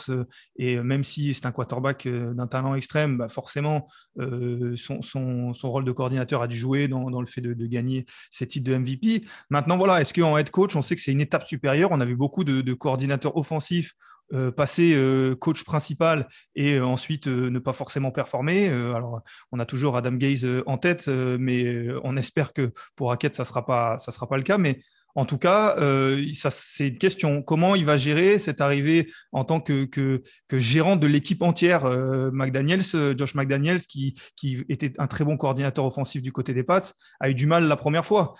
et 0.55 0.77
même 0.77 1.03
si 1.03 1.35
c'est 1.35 1.45
un 1.45 1.51
quarterback 1.51 2.07
d'un 2.07 2.47
talent 2.47 2.73
extrême, 2.73 3.17
bah 3.17 3.29
forcément, 3.29 3.87
son, 4.17 5.01
son, 5.01 5.53
son 5.53 5.71
rôle 5.71 5.85
de 5.85 5.91
coordinateur 5.91 6.30
a 6.39 6.47
dû 6.47 6.57
jouer 6.57 6.87
dans, 6.87 7.19
le 7.19 7.27
fait 7.27 7.41
de, 7.41 7.65
gagner 7.65 8.05
ces 8.29 8.47
titres 8.47 8.69
de 8.69 8.77
MVP. 8.77 9.23
Maintenant, 9.49 9.77
voilà, 9.77 10.01
est-ce 10.01 10.13
qu'en 10.13 10.37
head 10.37 10.49
coach, 10.49 10.75
on 10.75 10.81
sait 10.81 10.95
que 10.95 11.01
c'est 11.01 11.11
une 11.11 11.21
étape 11.21 11.47
supérieure? 11.47 11.89
On 11.91 11.99
a 11.99 12.05
vu 12.05 12.15
beaucoup 12.15 12.43
de, 12.43 12.73
coordinateurs 12.73 13.35
offensifs 13.35 13.93
euh, 14.33 14.49
passer 14.49 14.93
euh, 14.95 15.35
coach 15.35 15.65
principal 15.65 16.29
et 16.55 16.75
euh, 16.75 16.85
ensuite 16.85 17.27
ne 17.27 17.59
pas 17.59 17.73
forcément 17.73 18.11
performer. 18.11 18.69
alors, 18.69 19.21
on 19.51 19.59
a 19.59 19.65
toujours 19.65 19.97
Adam 19.97 20.13
Gaze 20.13 20.47
en 20.65 20.77
tête, 20.77 21.07
mais 21.07 21.87
on 22.03 22.15
espère 22.15 22.53
que 22.53 22.71
pour 22.95 23.11
Hackett, 23.11 23.35
ça 23.35 23.43
ne 23.43 23.47
sera, 23.47 23.65
pas, 23.65 23.97
ça 23.97 24.11
sera 24.11 24.29
pas 24.29 24.37
le 24.37 24.43
cas. 24.43 24.57
Mais 24.57 24.79
en 25.15 25.25
tout 25.25 25.37
cas, 25.37 25.75
euh, 25.77 26.25
c'est 26.33 26.87
une 26.87 26.97
question. 26.97 27.41
Comment 27.41 27.75
il 27.75 27.85
va 27.85 27.97
gérer 27.97 28.39
cette 28.39 28.61
arrivée 28.61 29.11
en 29.31 29.43
tant 29.43 29.59
que, 29.59 29.85
que, 29.85 30.21
gérant 30.51 30.95
de 30.95 31.07
l'équipe 31.07 31.41
entière 31.41 31.85
euh, 31.85 32.31
McDaniels, 32.31 32.81
euh, 32.95 33.13
Josh 33.17 33.35
McDaniels, 33.35 33.81
qui, 33.81 34.15
qui, 34.35 34.63
était 34.69 34.93
un 34.97 35.07
très 35.07 35.23
bon 35.23 35.37
coordinateur 35.37 35.85
offensif 35.85 36.21
du 36.21 36.31
côté 36.31 36.53
des 36.53 36.63
Pats, 36.63 36.93
a 37.19 37.29
eu 37.29 37.35
du 37.35 37.45
mal 37.45 37.67
la 37.67 37.75
première 37.75 38.05
fois. 38.05 38.35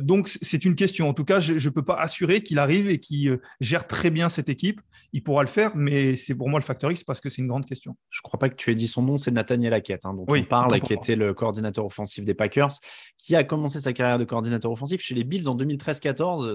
donc, 0.00 0.28
c'est 0.28 0.64
une 0.64 0.74
question. 0.74 1.08
En 1.08 1.14
tout 1.14 1.24
cas, 1.24 1.40
je 1.40 1.52
ne 1.52 1.72
peux 1.72 1.82
pas 1.82 1.96
assurer 1.96 2.42
qu'il 2.42 2.58
arrive 2.58 2.88
et 2.88 2.98
qu'il 2.98 3.38
gère 3.60 3.86
très 3.86 4.10
bien 4.10 4.28
cette 4.28 4.48
équipe. 4.48 4.80
Il 5.12 5.22
pourra 5.22 5.42
le 5.42 5.48
faire, 5.48 5.72
mais 5.74 6.16
c'est 6.16 6.34
pour 6.34 6.48
moi 6.48 6.58
le 6.60 6.64
facteur 6.64 6.90
X 6.90 7.04
parce 7.04 7.20
que 7.20 7.28
c'est 7.28 7.42
une 7.42 7.48
grande 7.48 7.66
question. 7.66 7.96
Je 8.10 8.20
ne 8.20 8.22
crois 8.22 8.38
pas 8.38 8.48
que 8.48 8.56
tu 8.56 8.70
aies 8.70 8.74
dit 8.74 8.88
son 8.88 9.02
nom, 9.02 9.18
c'est 9.18 9.30
Nathaniel 9.30 9.74
Hackett, 9.74 10.04
hein, 10.04 10.14
dont 10.14 10.24
on 10.26 10.42
parle, 10.44 10.80
qui 10.80 10.92
était 10.92 11.16
le 11.16 11.34
coordinateur 11.34 11.84
offensif 11.84 12.24
des 12.24 12.34
Packers, 12.34 12.72
qui 13.18 13.36
a 13.36 13.44
commencé 13.44 13.80
sa 13.80 13.92
carrière 13.92 14.18
de 14.18 14.24
coordinateur 14.24 14.70
offensif 14.70 15.00
chez 15.00 15.14
les 15.14 15.24
Bills 15.24 15.48
en 15.48 15.54
2013 15.54 16.00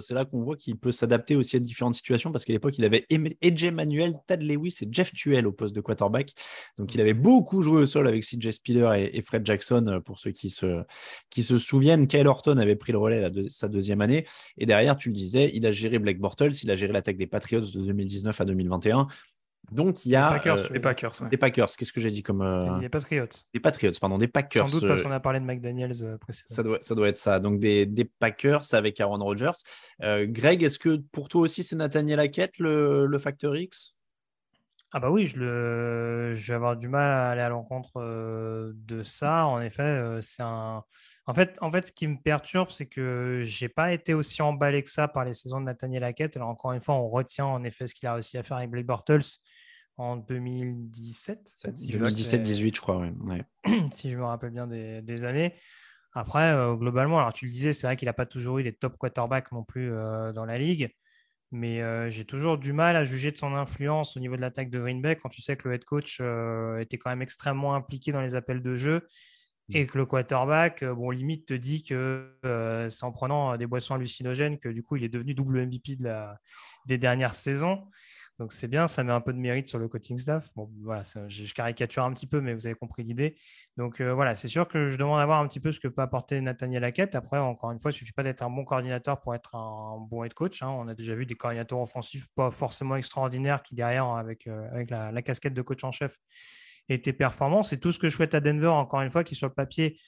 c'est 0.02 0.14
là 0.14 0.26
qu'on 0.26 0.42
voit 0.42 0.56
qu'il 0.56 0.78
peut 0.78 0.92
s'adapter 0.92 1.36
aussi 1.36 1.56
à 1.56 1.60
différentes 1.60 1.96
situations 1.96 2.32
parce 2.32 2.46
qu'à 2.46 2.54
l'époque, 2.54 2.78
il 2.78 2.86
avait 2.86 3.06
AJ 3.44 3.72
Manuel, 3.72 4.16
Tad 4.28 4.42
Lewis 4.42 4.78
et 4.82 4.88
Jeff 4.92 5.14
Tuel 5.14 5.48
au 5.48 5.52
poste 5.52 5.76
de 5.76 5.82
quarterback. 5.82 6.34
Donc, 6.78 6.94
il 6.96 7.02
avait 7.02 7.14
beaucoup 7.14 7.62
joué 7.62 7.82
au 7.82 7.86
sol 7.86 8.08
avec 8.08 8.24
CJ 8.24 8.52
Spiller 8.52 9.10
et, 9.14 9.22
Fred 9.22 9.46
Jackson 9.46 9.86
euh, 9.88 10.00
pour 10.00 10.20
ceux 10.20 10.32
qui 10.32 10.50
se, 10.50 10.84
qui 11.30 11.44
se 11.44 11.58
souviennent. 11.58 12.08
Kyle 12.08 12.28
Horton 12.28 12.58
avait 12.58 12.76
pris 12.76 12.92
le 12.92 12.98
relais 12.98 13.30
de, 13.30 13.48
sa 13.50 13.68
deuxième 13.68 14.02
année. 14.02 14.26
Et 14.58 14.66
derrière, 14.66 14.96
tu 14.96 15.10
le 15.10 15.16
disais, 15.16 15.52
il 15.54 15.66
a 15.66 15.72
géré 15.72 16.00
Black 16.00 16.20
Bortles, 16.20 16.54
il 16.64 16.72
a 16.72 16.76
géré 16.76 16.94
l'attaque 16.94 17.18
des 17.18 17.28
Patriots 17.28 17.62
de 17.62 17.86
2019 17.86 18.40
à 18.40 18.46
2021. 18.46 19.08
Donc 19.72 20.06
il 20.06 20.10
y 20.10 20.16
a 20.16 20.30
des 20.30 20.80
Packers. 20.80 21.22
Euh, 21.22 21.30
des 21.30 21.38
Packers. 21.38 21.70
Qu'est-ce 21.76 21.92
que 21.92 22.00
j'ai 22.00 22.12
dit 22.12 22.24
comme 22.24 22.42
euh, 22.42 22.80
Des 22.80 22.90
Patriots. 22.90 23.28
Des 23.54 23.60
Patriots, 23.60 23.92
pardon, 24.00 24.18
des 24.18 24.28
Packers. 24.28 24.70
Sans 24.70 24.80
doute 24.80 24.88
parce 24.88 25.02
qu'on 25.02 25.12
a 25.12 25.20
parlé 25.20 25.40
de 25.40 25.46
McDaniels 25.46 26.18
précédemment. 26.20 26.56
Ça 26.56 26.64
doit, 26.64 26.78
ça 26.82 26.96
doit 26.96 27.10
être 27.10 27.18
ça. 27.18 27.40
Donc 27.40 27.60
des, 27.60 27.86
des 27.86 28.06
Packers 28.06 28.74
avec 28.74 29.00
Aaron 29.00 29.18
Rodgers. 29.18 29.52
Greg, 30.00 30.64
est-ce 30.64 30.80
que 30.80 30.98
pour 31.12 31.30
toi 31.30 31.42
aussi 31.42 31.64
c'est 31.64 31.76
Nathaniel 31.76 32.20
Hackett 32.20 32.60
le, 32.60 33.06
le 33.06 33.18
facteur 33.18 33.56
X? 33.56 33.94
Ah 34.94 35.02
bah 35.02 35.12
oui, 35.12 35.28
je, 35.28 35.38
le... 35.38 36.34
je 36.34 36.48
vais 36.48 36.56
avoir 36.56 36.78
du 36.78 36.88
mal 36.88 37.12
à 37.12 37.30
aller 37.32 37.42
à 37.42 37.50
l'encontre 37.50 38.02
de 38.74 39.04
ça. 39.04 39.46
En 39.48 39.62
effet, 39.62 40.20
c'est 40.22 40.44
un. 40.44 40.84
En 41.28 41.34
fait, 41.34 41.58
en 41.62 41.70
fait, 41.72 41.88
ce 41.88 41.92
qui 41.92 42.08
me 42.08 42.18
perturbe, 42.18 42.70
c'est 42.70 42.86
que 42.86 43.42
j'ai 43.44 43.70
pas 43.70 43.94
été 43.94 44.14
aussi 44.14 44.42
emballé 44.42 44.82
que 44.82 44.90
ça 44.90 45.08
par 45.08 45.26
les 45.26 45.34
saisons 45.34 45.60
de 45.60 45.66
Nathaniel 45.66 46.04
Hackett. 46.04 46.36
Alors 46.38 46.50
encore 46.50 46.72
une 46.72 46.82
fois, 46.82 46.96
on 46.96 47.10
retient 47.10 47.46
en 47.46 47.64
effet 47.64 47.86
ce 47.86 47.94
qu'il 47.94 48.08
a 48.08 48.14
réussi 48.14 48.38
à 48.38 48.44
faire 48.44 48.58
avec 48.58 48.70
Blake 48.70 48.86
Bortles 48.86 49.26
en 49.98 50.16
2017. 50.16 51.52
2017-18, 51.66 52.76
je 52.76 52.82
crois, 52.82 52.98
oui. 52.98 53.42
si 53.92 54.10
je 54.10 54.18
me 54.18 54.24
rappelle 54.24 54.52
bien 54.52 54.68
des, 54.68 55.24
années. 55.26 55.54
Après, 56.14 56.56
globalement, 56.78 57.20
alors 57.20 57.34
tu 57.34 57.46
le 57.46 57.52
disais, 57.52 57.74
c'est 57.74 57.88
vrai 57.88 57.98
qu'il 57.98 58.06
n'a 58.08 58.14
pas 58.14 58.26
toujours 58.26 58.60
eu 58.60 58.64
des 58.64 58.74
top 58.74 58.98
quarterbacks 58.98 59.52
non 59.52 59.64
plus 59.64 59.92
dans 60.34 60.46
la 60.46 60.58
ligue. 60.58 60.90
Mais 61.52 61.82
euh, 61.82 62.10
j'ai 62.10 62.26
toujours 62.26 62.58
du 62.58 62.74
mal 62.74 62.96
à 62.96 63.04
juger 63.04 63.32
de 63.32 63.38
son 63.38 63.56
influence 63.56 64.18
au 64.18 64.20
niveau 64.20 64.36
de 64.36 64.42
l'attaque 64.42 64.70
de 64.70 64.80
Green 64.80 65.02
Bay 65.02 65.16
quand 65.16 65.30
tu 65.30 65.42
sais 65.42 65.56
que 65.56 65.70
le 65.70 65.76
head 65.76 65.86
coach 65.86 66.18
euh, 66.20 66.80
était 66.80 66.98
quand 66.98 67.10
même 67.10 67.22
extrêmement 67.22 67.74
impliqué 67.74 68.12
dans 68.12 68.22
les 68.22 68.36
appels 68.36 68.62
de 68.62 68.76
jeu 68.76 69.08
et 69.70 69.86
que 69.86 69.98
le 69.98 70.06
quarterback, 70.06 70.84
bon, 70.84 71.10
limite 71.10 71.48
te 71.48 71.54
dit 71.54 71.84
que 71.84 72.38
c'est 72.90 73.04
en 73.04 73.12
prenant 73.12 73.58
des 73.58 73.68
boissons 73.68 73.96
hallucinogènes 73.96 74.60
que 74.60 74.70
du 74.70 74.84
coup 74.84 74.96
il 74.96 75.04
est 75.04 75.10
devenu 75.10 75.34
double 75.34 75.66
MVP 75.66 75.98
de 75.98 76.04
la, 76.04 76.40
des 76.86 76.98
dernières 76.98 77.36
saisons. 77.36 77.84
Donc 78.40 78.54
c'est 78.54 78.68
bien, 78.68 78.86
ça 78.86 79.04
met 79.04 79.12
un 79.12 79.22
peu 79.22 79.34
de 79.34 79.40
mérite 79.40 79.68
sur 79.68 79.80
le 79.80 79.88
coaching 79.88 80.16
staff. 80.16 80.54
Bon, 80.56 80.70
voilà, 80.84 81.02
je, 81.28 81.54
caricature 81.54 82.04
un 82.04 82.14
petit 82.14 82.28
peu, 82.28 82.40
mais 82.40 82.54
vous 82.54 82.68
avez 82.68 82.76
compris 82.76 83.04
l'idée. 83.04 83.36
Donc 83.78 84.00
euh, 84.00 84.14
voilà, 84.14 84.36
c'est 84.36 84.48
sûr 84.48 84.68
que 84.68 84.86
je 84.86 84.98
demande 84.98 85.20
à 85.20 85.26
voir 85.26 85.40
un 85.40 85.48
petit 85.48 85.60
peu 85.60 85.72
ce 85.72 85.80
que 85.80 85.88
peut 85.88 86.04
apporter 86.04 86.40
Nathaniel 86.40 86.84
Hackett. 86.84 87.16
Après, 87.16 87.40
encore 87.40 87.72
une 87.72 87.80
fois, 87.80 87.90
il 87.90 87.96
ne 87.96 87.98
suffit 87.98 88.12
pas 88.12 88.22
d'être 88.22 88.44
un 88.44 88.50
bon 88.52 88.64
coordinateur 88.64 89.20
pour 89.22 89.34
être 89.34 89.56
un 89.56 89.98
bon 90.08 90.24
head 90.24 90.36
coach. 90.36 90.62
Hein. 90.62 90.70
On 90.70 90.88
a 90.88 90.94
déjà 90.94 91.16
vu 91.16 91.26
des 91.26 91.34
coordinateurs 91.34 91.80
offensifs 91.80 92.28
pas 92.36 92.52
forcément 92.52 92.96
extraordinaires 92.96 93.64
qui, 93.64 93.74
derrière, 93.74 94.06
avec, 94.06 94.46
euh, 94.46 94.70
avec 94.72 94.92
la, 94.92 95.22
casquette 95.24 95.56
de 95.56 95.62
coach 95.64 95.84
en 95.84 95.92
chef, 95.92 96.20
étaient 96.90 97.14
performants. 97.14 97.64
C'est 97.64 97.78
tout 97.78 97.92
ce 97.92 98.00
que 98.00 98.10
je 98.10 98.16
souhaite 98.16 98.36
à 98.36 98.40
Denver, 98.40 98.68
encore 98.68 99.02
une 99.02 99.10
fois, 99.10 99.24
qui 99.24 99.36
sur 99.36 99.48
le 99.48 99.54
papier 99.54 100.00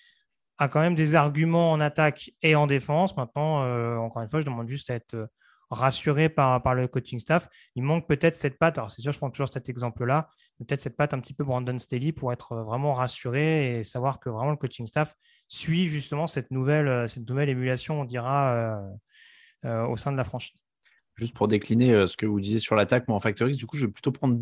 a 0.57 0.67
quand 0.67 0.81
même 0.81 0.95
des 0.95 1.15
arguments 1.15 1.71
en 1.71 1.79
attaque 1.79 2.31
et 2.41 2.55
en 2.55 2.67
défense. 2.67 3.15
Maintenant, 3.15 3.63
euh, 3.63 3.95
encore 3.95 4.21
une 4.21 4.29
fois, 4.29 4.41
je 4.41 4.45
demande 4.45 4.67
juste 4.67 4.89
à 4.89 4.95
être 4.95 5.29
rassuré 5.69 6.29
par, 6.29 6.61
par 6.63 6.75
le 6.75 6.87
coaching 6.87 7.19
staff. 7.19 7.47
Il 7.75 7.83
manque 7.83 8.07
peut-être 8.07 8.35
cette 8.35 8.57
patte. 8.57 8.77
Alors, 8.77 8.91
c'est 8.91 9.01
sûr, 9.01 9.11
je 9.11 9.17
prends 9.17 9.29
toujours 9.29 9.49
cet 9.49 9.69
exemple-là, 9.69 10.29
peut-être 10.57 10.81
cette 10.81 10.97
patte 10.97 11.13
un 11.13 11.19
petit 11.19 11.33
peu 11.33 11.43
Brandon 11.43 11.77
Staley 11.77 12.11
pour 12.11 12.33
être 12.33 12.55
vraiment 12.55 12.93
rassuré 12.93 13.79
et 13.79 13.83
savoir 13.83 14.19
que 14.19 14.29
vraiment 14.29 14.51
le 14.51 14.57
coaching 14.57 14.87
staff 14.87 15.15
suit 15.47 15.87
justement 15.87 16.27
cette 16.27 16.51
nouvelle, 16.51 17.07
cette 17.07 17.27
nouvelle 17.29 17.49
émulation, 17.49 18.01
on 18.01 18.05
dira, 18.05 18.53
euh, 18.53 18.89
euh, 19.65 19.85
au 19.87 19.97
sein 19.97 20.11
de 20.11 20.17
la 20.17 20.23
franchise. 20.23 20.68
Juste 21.19 21.35
pour 21.35 21.47
décliner 21.47 21.93
euh, 21.93 22.07
ce 22.07 22.17
que 22.17 22.25
vous 22.25 22.39
disiez 22.39 22.59
sur 22.59 22.75
l'attaque, 22.75 23.07
moi 23.07 23.17
en 23.17 23.19
Factor 23.19 23.47
X, 23.47 23.57
du 23.57 23.65
coup, 23.65 23.77
je 23.77 23.85
vais 23.85 23.91
plutôt 23.91 24.11
prendre 24.11 24.39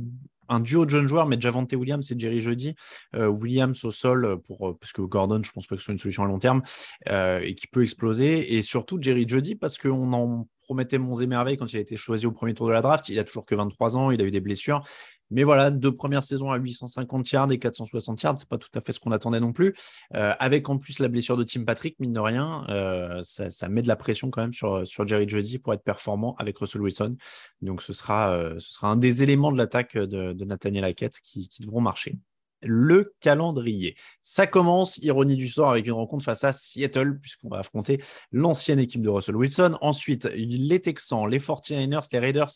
un 0.50 0.60
duo 0.62 0.86
de 0.86 0.90
jeunes 0.90 1.08
joueurs, 1.08 1.26
mais 1.26 1.40
Javante 1.40 1.74
Williams 1.74 2.10
et 2.12 2.18
Jerry 2.18 2.40
Jeudy. 2.40 2.74
Williams 3.14 3.84
au 3.84 3.92
sol, 3.92 4.40
pour, 4.48 4.80
parce 4.80 4.94
que 4.94 5.02
Gordon, 5.02 5.42
je 5.44 5.50
ne 5.50 5.54
pense 5.54 5.68
pas 5.68 5.76
que 5.76 5.82
ce 5.82 5.86
soit 5.88 5.92
une 5.92 6.00
solution 6.00 6.24
à 6.24 6.28
long 6.28 6.40
terme, 6.40 6.62
et 7.06 7.54
qui 7.54 7.68
peut 7.68 7.84
exploser. 7.84 8.56
Et 8.56 8.62
surtout 8.62 8.98
Jerry 9.02 9.28
Jeudy, 9.28 9.56
parce 9.56 9.78
qu'on 9.78 10.14
en 10.14 10.48
promettait 10.68 10.98
Monts 10.98 11.22
et 11.22 11.58
quand 11.58 11.72
il 11.72 11.78
a 11.78 11.80
été 11.80 11.96
choisi 11.96 12.26
au 12.26 12.32
premier 12.32 12.54
tour 12.54 12.68
de 12.68 12.74
la 12.74 12.82
draft. 12.82 13.08
Il 13.08 13.18
a 13.20 13.24
toujours 13.24 13.46
que 13.46 13.56
23 13.56 13.96
ans, 13.96 14.12
il 14.12 14.22
a 14.22 14.26
eu 14.26 14.32
des 14.32 14.42
blessures. 14.42 14.86
Mais 15.32 15.44
voilà, 15.44 15.72
deux 15.72 15.94
premières 15.96 16.24
saisons 16.24 16.52
à 16.52 16.58
850 16.58 17.32
yards 17.32 17.52
et 17.52 17.60
460 17.60 18.22
yards, 18.22 18.40
c'est 18.40 18.48
pas 18.48 18.58
tout 18.58 18.70
à 18.76 18.82
fait 18.82 18.94
ce 18.94 19.00
qu'on 19.00 19.12
attendait 19.12 19.40
non 19.40 19.54
plus. 19.54 19.74
Euh, 20.16 20.34
avec 20.40 20.70
en 20.70 20.78
plus 20.78 21.00
la 21.00 21.08
blessure 21.08 21.38
de 21.38 21.44
Tim 21.44 21.64
Patrick, 21.66 22.00
mine 22.00 22.14
de 22.14 22.20
rien, 22.20 22.66
euh, 22.70 23.22
ça, 23.24 23.70
met 23.70 23.82
de 23.82 23.88
la 23.88 23.96
pression 23.96 24.30
quand 24.30 24.42
même 24.42 24.54
sur, 24.54 24.86
Jerry 25.06 25.28
Jody 25.28 25.60
pour 25.60 25.74
être 25.74 25.84
performant 25.84 26.36
avec 26.38 26.58
Russell 26.58 26.82
Wilson. 26.82 27.16
Donc 27.62 27.82
ce 27.82 27.94
sera, 27.94 28.34
euh, 28.34 28.56
ce 28.60 28.86
un 28.86 28.96
des 28.96 29.24
éléments 29.24 29.52
de 29.52 29.58
l'attaque 29.58 29.98
de, 29.98 30.46
Nathaniel 30.46 30.86
Hackett 30.86 31.20
qui, 31.20 31.50
qui 31.50 31.62
devront 31.62 31.82
marcher 31.82 32.18
le 32.62 33.14
calendrier. 33.20 33.96
Ça 34.22 34.48
commence, 34.48 34.98
ironie 34.98 35.36
du 35.36 35.48
sort, 35.48 35.70
avec 35.70 35.86
une 35.86 35.94
rencontre 35.94 36.24
face 36.24 36.44
à 36.44 36.54
Seattle, 36.54 37.20
puisqu'on 37.20 37.50
va 37.50 37.60
affronter 37.60 38.02
l'ancienne 38.32 38.80
équipe 38.80 39.02
de 39.02 39.10
Russell 39.10 39.36
Wilson. 39.36 39.78
Ensuite, 39.82 40.26
les 40.34 40.80
Texans, 40.80 41.28
les 41.30 41.40
49ers, 41.40 42.08
les 42.12 42.20
Raiders, 42.20 42.52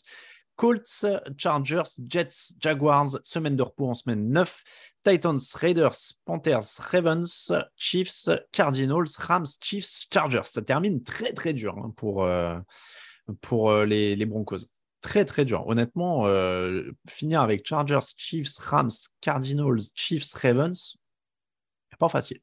Colts, 0.56 1.06
Chargers, 1.38 1.82
Jets, 2.06 2.54
Jaguars, 2.60 3.18
semaine 3.24 3.56
de 3.56 3.62
repos 3.62 3.88
en 3.88 3.94
semaine 3.94 4.30
9. 4.30 4.62
Titans, 5.04 5.38
Raiders, 5.54 5.96
Panthers, 6.24 6.78
Ravens, 6.78 7.52
Chiefs, 7.76 8.28
Cardinals, 8.52 9.08
Rams, 9.18 9.46
Chiefs, 9.60 10.06
Chargers. 10.12 10.44
Ça 10.44 10.62
termine 10.62 11.02
très 11.02 11.32
très 11.32 11.52
dur 11.52 11.76
hein, 11.78 11.92
pour, 11.96 12.24
euh, 12.24 12.58
pour 13.40 13.70
euh, 13.70 13.84
les, 13.84 14.14
les 14.14 14.26
Broncos 14.26 14.68
très 15.00 15.24
très 15.24 15.44
dur. 15.44 15.66
Honnêtement, 15.66 16.26
euh, 16.26 16.92
finir 17.08 17.42
avec 17.42 17.66
Chargers, 17.66 18.06
Chiefs, 18.16 18.56
Rams, 18.58 18.90
Cardinals, 19.20 19.80
Chiefs, 19.94 20.32
Ravens, 20.34 20.96
pas 21.98 22.08
facile. 22.08 22.40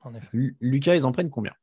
En 0.00 0.14
effet. 0.14 0.28
Lucas, 0.60 0.94
ils 0.94 1.06
en 1.06 1.12
prennent 1.12 1.30
combien? 1.30 1.54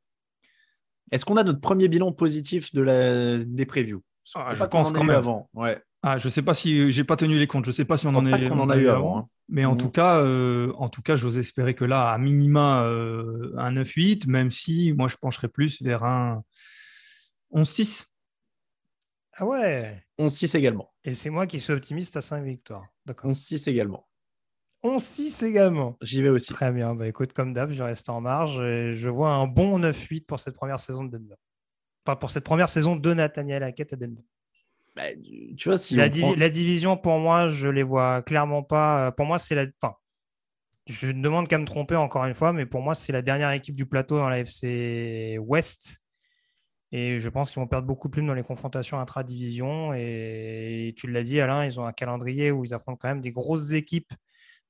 Est-ce 1.10 1.24
qu'on 1.24 1.36
a 1.36 1.44
notre 1.44 1.60
premier 1.60 1.88
bilan 1.88 2.12
positif 2.12 2.72
de 2.72 2.82
la... 2.82 3.38
des 3.38 3.66
previews? 3.66 4.02
Ah, 4.34 4.54
Je 4.54 4.64
pense 4.64 4.92
quand 4.92 5.04
même. 5.04 5.16
Avant. 5.16 5.48
Ouais. 5.54 5.82
Ah, 6.02 6.16
je 6.16 6.28
sais 6.28 6.42
pas 6.42 6.54
si 6.54 6.90
j'ai 6.90 7.04
pas 7.04 7.16
tenu 7.16 7.38
les 7.38 7.46
comptes. 7.46 7.66
Je 7.66 7.72
sais 7.72 7.84
pas 7.84 7.96
si 7.96 8.06
on 8.06 8.14
en, 8.14 8.26
est, 8.26 8.50
en 8.50 8.70
a 8.70 8.76
eu 8.76 8.88
avant. 8.88 9.18
Hein. 9.18 9.28
Mais 9.48 9.64
en 9.64 9.76
tout 9.76 9.90
cas, 9.90 10.20
euh, 10.20 10.72
en 10.78 10.88
tout 10.88 11.02
cas, 11.02 11.16
j'ose 11.16 11.36
espérer 11.36 11.74
que 11.74 11.84
là, 11.84 12.12
à 12.12 12.18
minima, 12.18 12.84
euh, 12.84 13.52
un 13.58 13.72
9-8, 13.72 14.28
même 14.28 14.50
si 14.50 14.94
moi 14.96 15.08
je 15.08 15.16
pencherais 15.16 15.48
plus 15.48 15.82
vers 15.82 16.04
un 16.04 16.42
11-6. 17.52 18.06
Ah 19.36 19.46
ouais 19.46 20.02
11-6 20.18 20.56
également. 20.56 20.92
Et 21.04 21.12
c'est 21.12 21.30
moi 21.30 21.46
qui 21.46 21.60
suis 21.60 21.72
optimiste 21.72 22.16
à 22.16 22.20
5 22.20 22.44
victoires. 22.44 22.84
11-6 23.08 23.68
également. 23.68 24.06
11-6 24.84 25.44
également. 25.44 25.96
J'y 26.00 26.22
vais 26.22 26.28
aussi. 26.28 26.52
Très 26.52 26.72
bien. 26.72 26.94
Bah, 26.94 27.06
écoute, 27.06 27.32
comme 27.32 27.52
d'hab, 27.52 27.70
je 27.72 27.82
reste 27.82 28.08
en 28.08 28.20
marge 28.20 28.60
et 28.60 28.94
je 28.94 29.08
vois 29.08 29.32
un 29.34 29.46
bon 29.46 29.78
9-8 29.78 30.26
pour 30.26 30.40
cette 30.40 30.54
première 30.54 30.80
saison 30.80 31.04
de 31.04 31.10
Denver. 31.10 31.36
Enfin, 32.06 32.16
pour 32.16 32.30
cette 32.30 32.44
première 32.44 32.68
saison 32.68 32.96
de 32.96 33.14
Nathaniel 33.14 33.62
Hackett 33.62 33.92
à 33.92 33.96
Denver. 33.96 34.22
Bah, 34.96 35.02
tu 35.56 35.68
vois, 35.68 35.78
si 35.78 35.94
la, 35.94 36.08
division, 36.08 36.96
pour 36.96 37.18
moi, 37.18 37.48
je 37.48 37.68
les 37.68 37.82
vois 37.82 38.22
clairement 38.22 38.62
pas. 38.62 39.12
Pour 39.12 39.26
moi, 39.26 39.38
c'est 39.38 39.54
la. 39.54 39.66
Enfin, 39.80 39.94
je 40.86 41.08
ne 41.08 41.22
demande 41.22 41.46
qu'à 41.46 41.58
me 41.58 41.64
tromper 41.64 41.96
encore 41.96 42.24
une 42.24 42.34
fois, 42.34 42.52
mais 42.52 42.66
pour 42.66 42.82
moi, 42.82 42.94
c'est 42.94 43.12
la 43.12 43.22
dernière 43.22 43.52
équipe 43.52 43.76
du 43.76 43.86
plateau 43.86 44.18
dans 44.18 44.28
la 44.28 44.40
FC 44.40 45.38
West 45.38 46.00
et 46.92 47.18
je 47.18 47.28
pense 47.28 47.52
qu'ils 47.52 47.60
vont 47.60 47.68
perdre 47.68 47.86
beaucoup 47.86 48.08
plus 48.08 48.22
dans 48.22 48.34
les 48.34 48.42
confrontations 48.42 48.98
intra-division. 48.98 49.94
Et 49.94 50.92
tu 50.96 51.06
l'as 51.06 51.22
dit, 51.22 51.40
Alain, 51.40 51.64
ils 51.64 51.78
ont 51.78 51.86
un 51.86 51.92
calendrier 51.92 52.50
où 52.50 52.64
ils 52.64 52.74
affrontent 52.74 52.98
quand 53.00 53.08
même 53.08 53.20
des 53.20 53.30
grosses 53.30 53.72
équipes, 53.72 54.12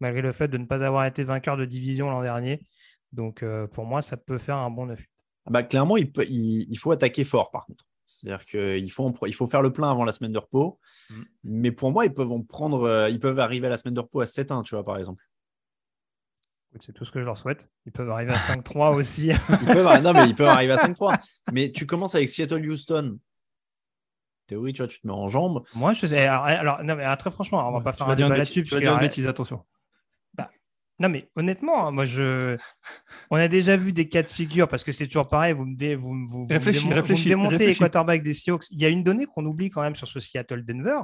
malgré 0.00 0.20
le 0.20 0.32
fait 0.32 0.48
de 0.48 0.58
ne 0.58 0.66
pas 0.66 0.84
avoir 0.84 1.06
été 1.06 1.24
vainqueur 1.24 1.56
de 1.56 1.64
division 1.64 2.10
l'an 2.10 2.22
dernier. 2.22 2.60
Donc 3.12 3.42
euh, 3.42 3.66
pour 3.66 3.86
moi, 3.86 4.02
ça 4.02 4.16
peut 4.16 4.38
faire 4.38 4.56
un 4.56 4.70
bon 4.70 4.86
9 4.86 5.00
ah 5.00 5.04
bah, 5.50 5.62
Clairement, 5.62 5.96
il, 5.96 6.10
il, 6.28 6.78
faut 6.78 6.92
attaquer 6.92 7.24
fort, 7.24 7.50
par 7.50 7.66
contre. 7.66 7.84
C'est-à-dire 8.04 8.44
qu'il 8.46 8.90
faut, 8.90 9.12
il 9.26 9.34
faut 9.34 9.46
faire 9.46 9.62
le 9.62 9.72
plein 9.72 9.90
avant 9.90 10.04
la 10.04 10.12
semaine 10.12 10.32
de 10.32 10.38
repos. 10.38 10.80
Mm. 11.10 11.22
Mais 11.44 11.72
pour 11.72 11.92
moi, 11.92 12.06
ils 12.06 12.14
peuvent, 12.14 12.30
prendre, 12.48 12.82
euh, 12.84 13.10
ils 13.10 13.20
peuvent 13.20 13.38
arriver 13.38 13.66
à 13.66 13.70
la 13.70 13.76
semaine 13.76 13.94
de 13.94 14.00
repos 14.00 14.20
à 14.20 14.24
7-1, 14.24 14.64
tu 14.64 14.74
vois, 14.74 14.84
par 14.84 14.96
exemple. 14.96 15.24
C'est 16.78 16.92
tout 16.92 17.04
ce 17.04 17.10
que 17.10 17.20
je 17.20 17.26
leur 17.26 17.36
souhaite. 17.36 17.68
Ils 17.86 17.92
peuvent 17.92 18.10
arriver 18.10 18.32
à 18.32 18.36
5-3 18.36 18.94
aussi. 18.96 19.28
ils 19.28 19.66
peuvent, 19.66 20.02
non, 20.02 20.12
mais 20.12 20.28
ils 20.28 20.36
peuvent 20.36 20.48
arriver 20.48 20.72
à 20.72 20.76
5-3. 20.76 21.20
Mais 21.52 21.72
tu 21.72 21.86
commences 21.86 22.14
avec 22.14 22.28
Seattle-Houston. 22.28 23.18
Théorie, 24.46 24.72
tu 24.72 24.78
vois, 24.78 24.88
tu 24.88 25.00
te 25.00 25.06
mets 25.06 25.12
en 25.12 25.28
jambe. 25.28 25.64
Moi, 25.74 25.92
je 25.92 26.06
sais. 26.06 26.26
Alors, 26.26 26.82
non, 26.82 26.96
mais 26.96 27.04
ah, 27.04 27.16
très 27.16 27.30
franchement, 27.30 27.68
on 27.68 27.72
va 27.72 27.80
pas 27.80 27.92
faire 27.92 28.08
un 28.08 28.14
débat 28.16 28.36
là-dessus. 28.36 28.62
Tu 28.62 28.74
vas 28.74 28.80
dire 28.80 28.94
une 28.94 29.00
bêtise, 29.00 29.26
attention. 29.26 29.64
Non, 31.00 31.08
mais 31.08 31.28
honnêtement, 31.34 31.88
hein, 31.88 31.90
moi, 31.90 32.04
je. 32.04 32.56
On 33.30 33.36
a 33.36 33.48
déjà 33.48 33.76
vu 33.76 33.92
des 33.92 34.08
cas 34.08 34.22
de 34.22 34.28
figure 34.28 34.68
parce 34.68 34.84
que 34.84 34.92
c'est 34.92 35.06
toujours 35.06 35.28
pareil. 35.28 35.54
Vous 35.54 35.64
me, 35.64 35.94
vous, 35.96 36.26
vous, 36.26 36.46
réfléchis, 36.46 36.86
vous, 36.86 36.94
réfléchis, 36.94 37.24
me 37.24 37.30
démontez 37.30 37.66
les 37.66 37.74
quarterbacks 37.74 38.22
des 38.22 38.34
Seahawks. 38.34 38.70
Il 38.70 38.80
y 38.80 38.84
a 38.84 38.88
une 38.88 39.02
donnée 39.02 39.26
qu'on 39.26 39.44
oublie 39.46 39.70
quand 39.70 39.82
même 39.82 39.96
sur 39.96 40.06
ce 40.06 40.20
Seattle-Denver 40.20 41.00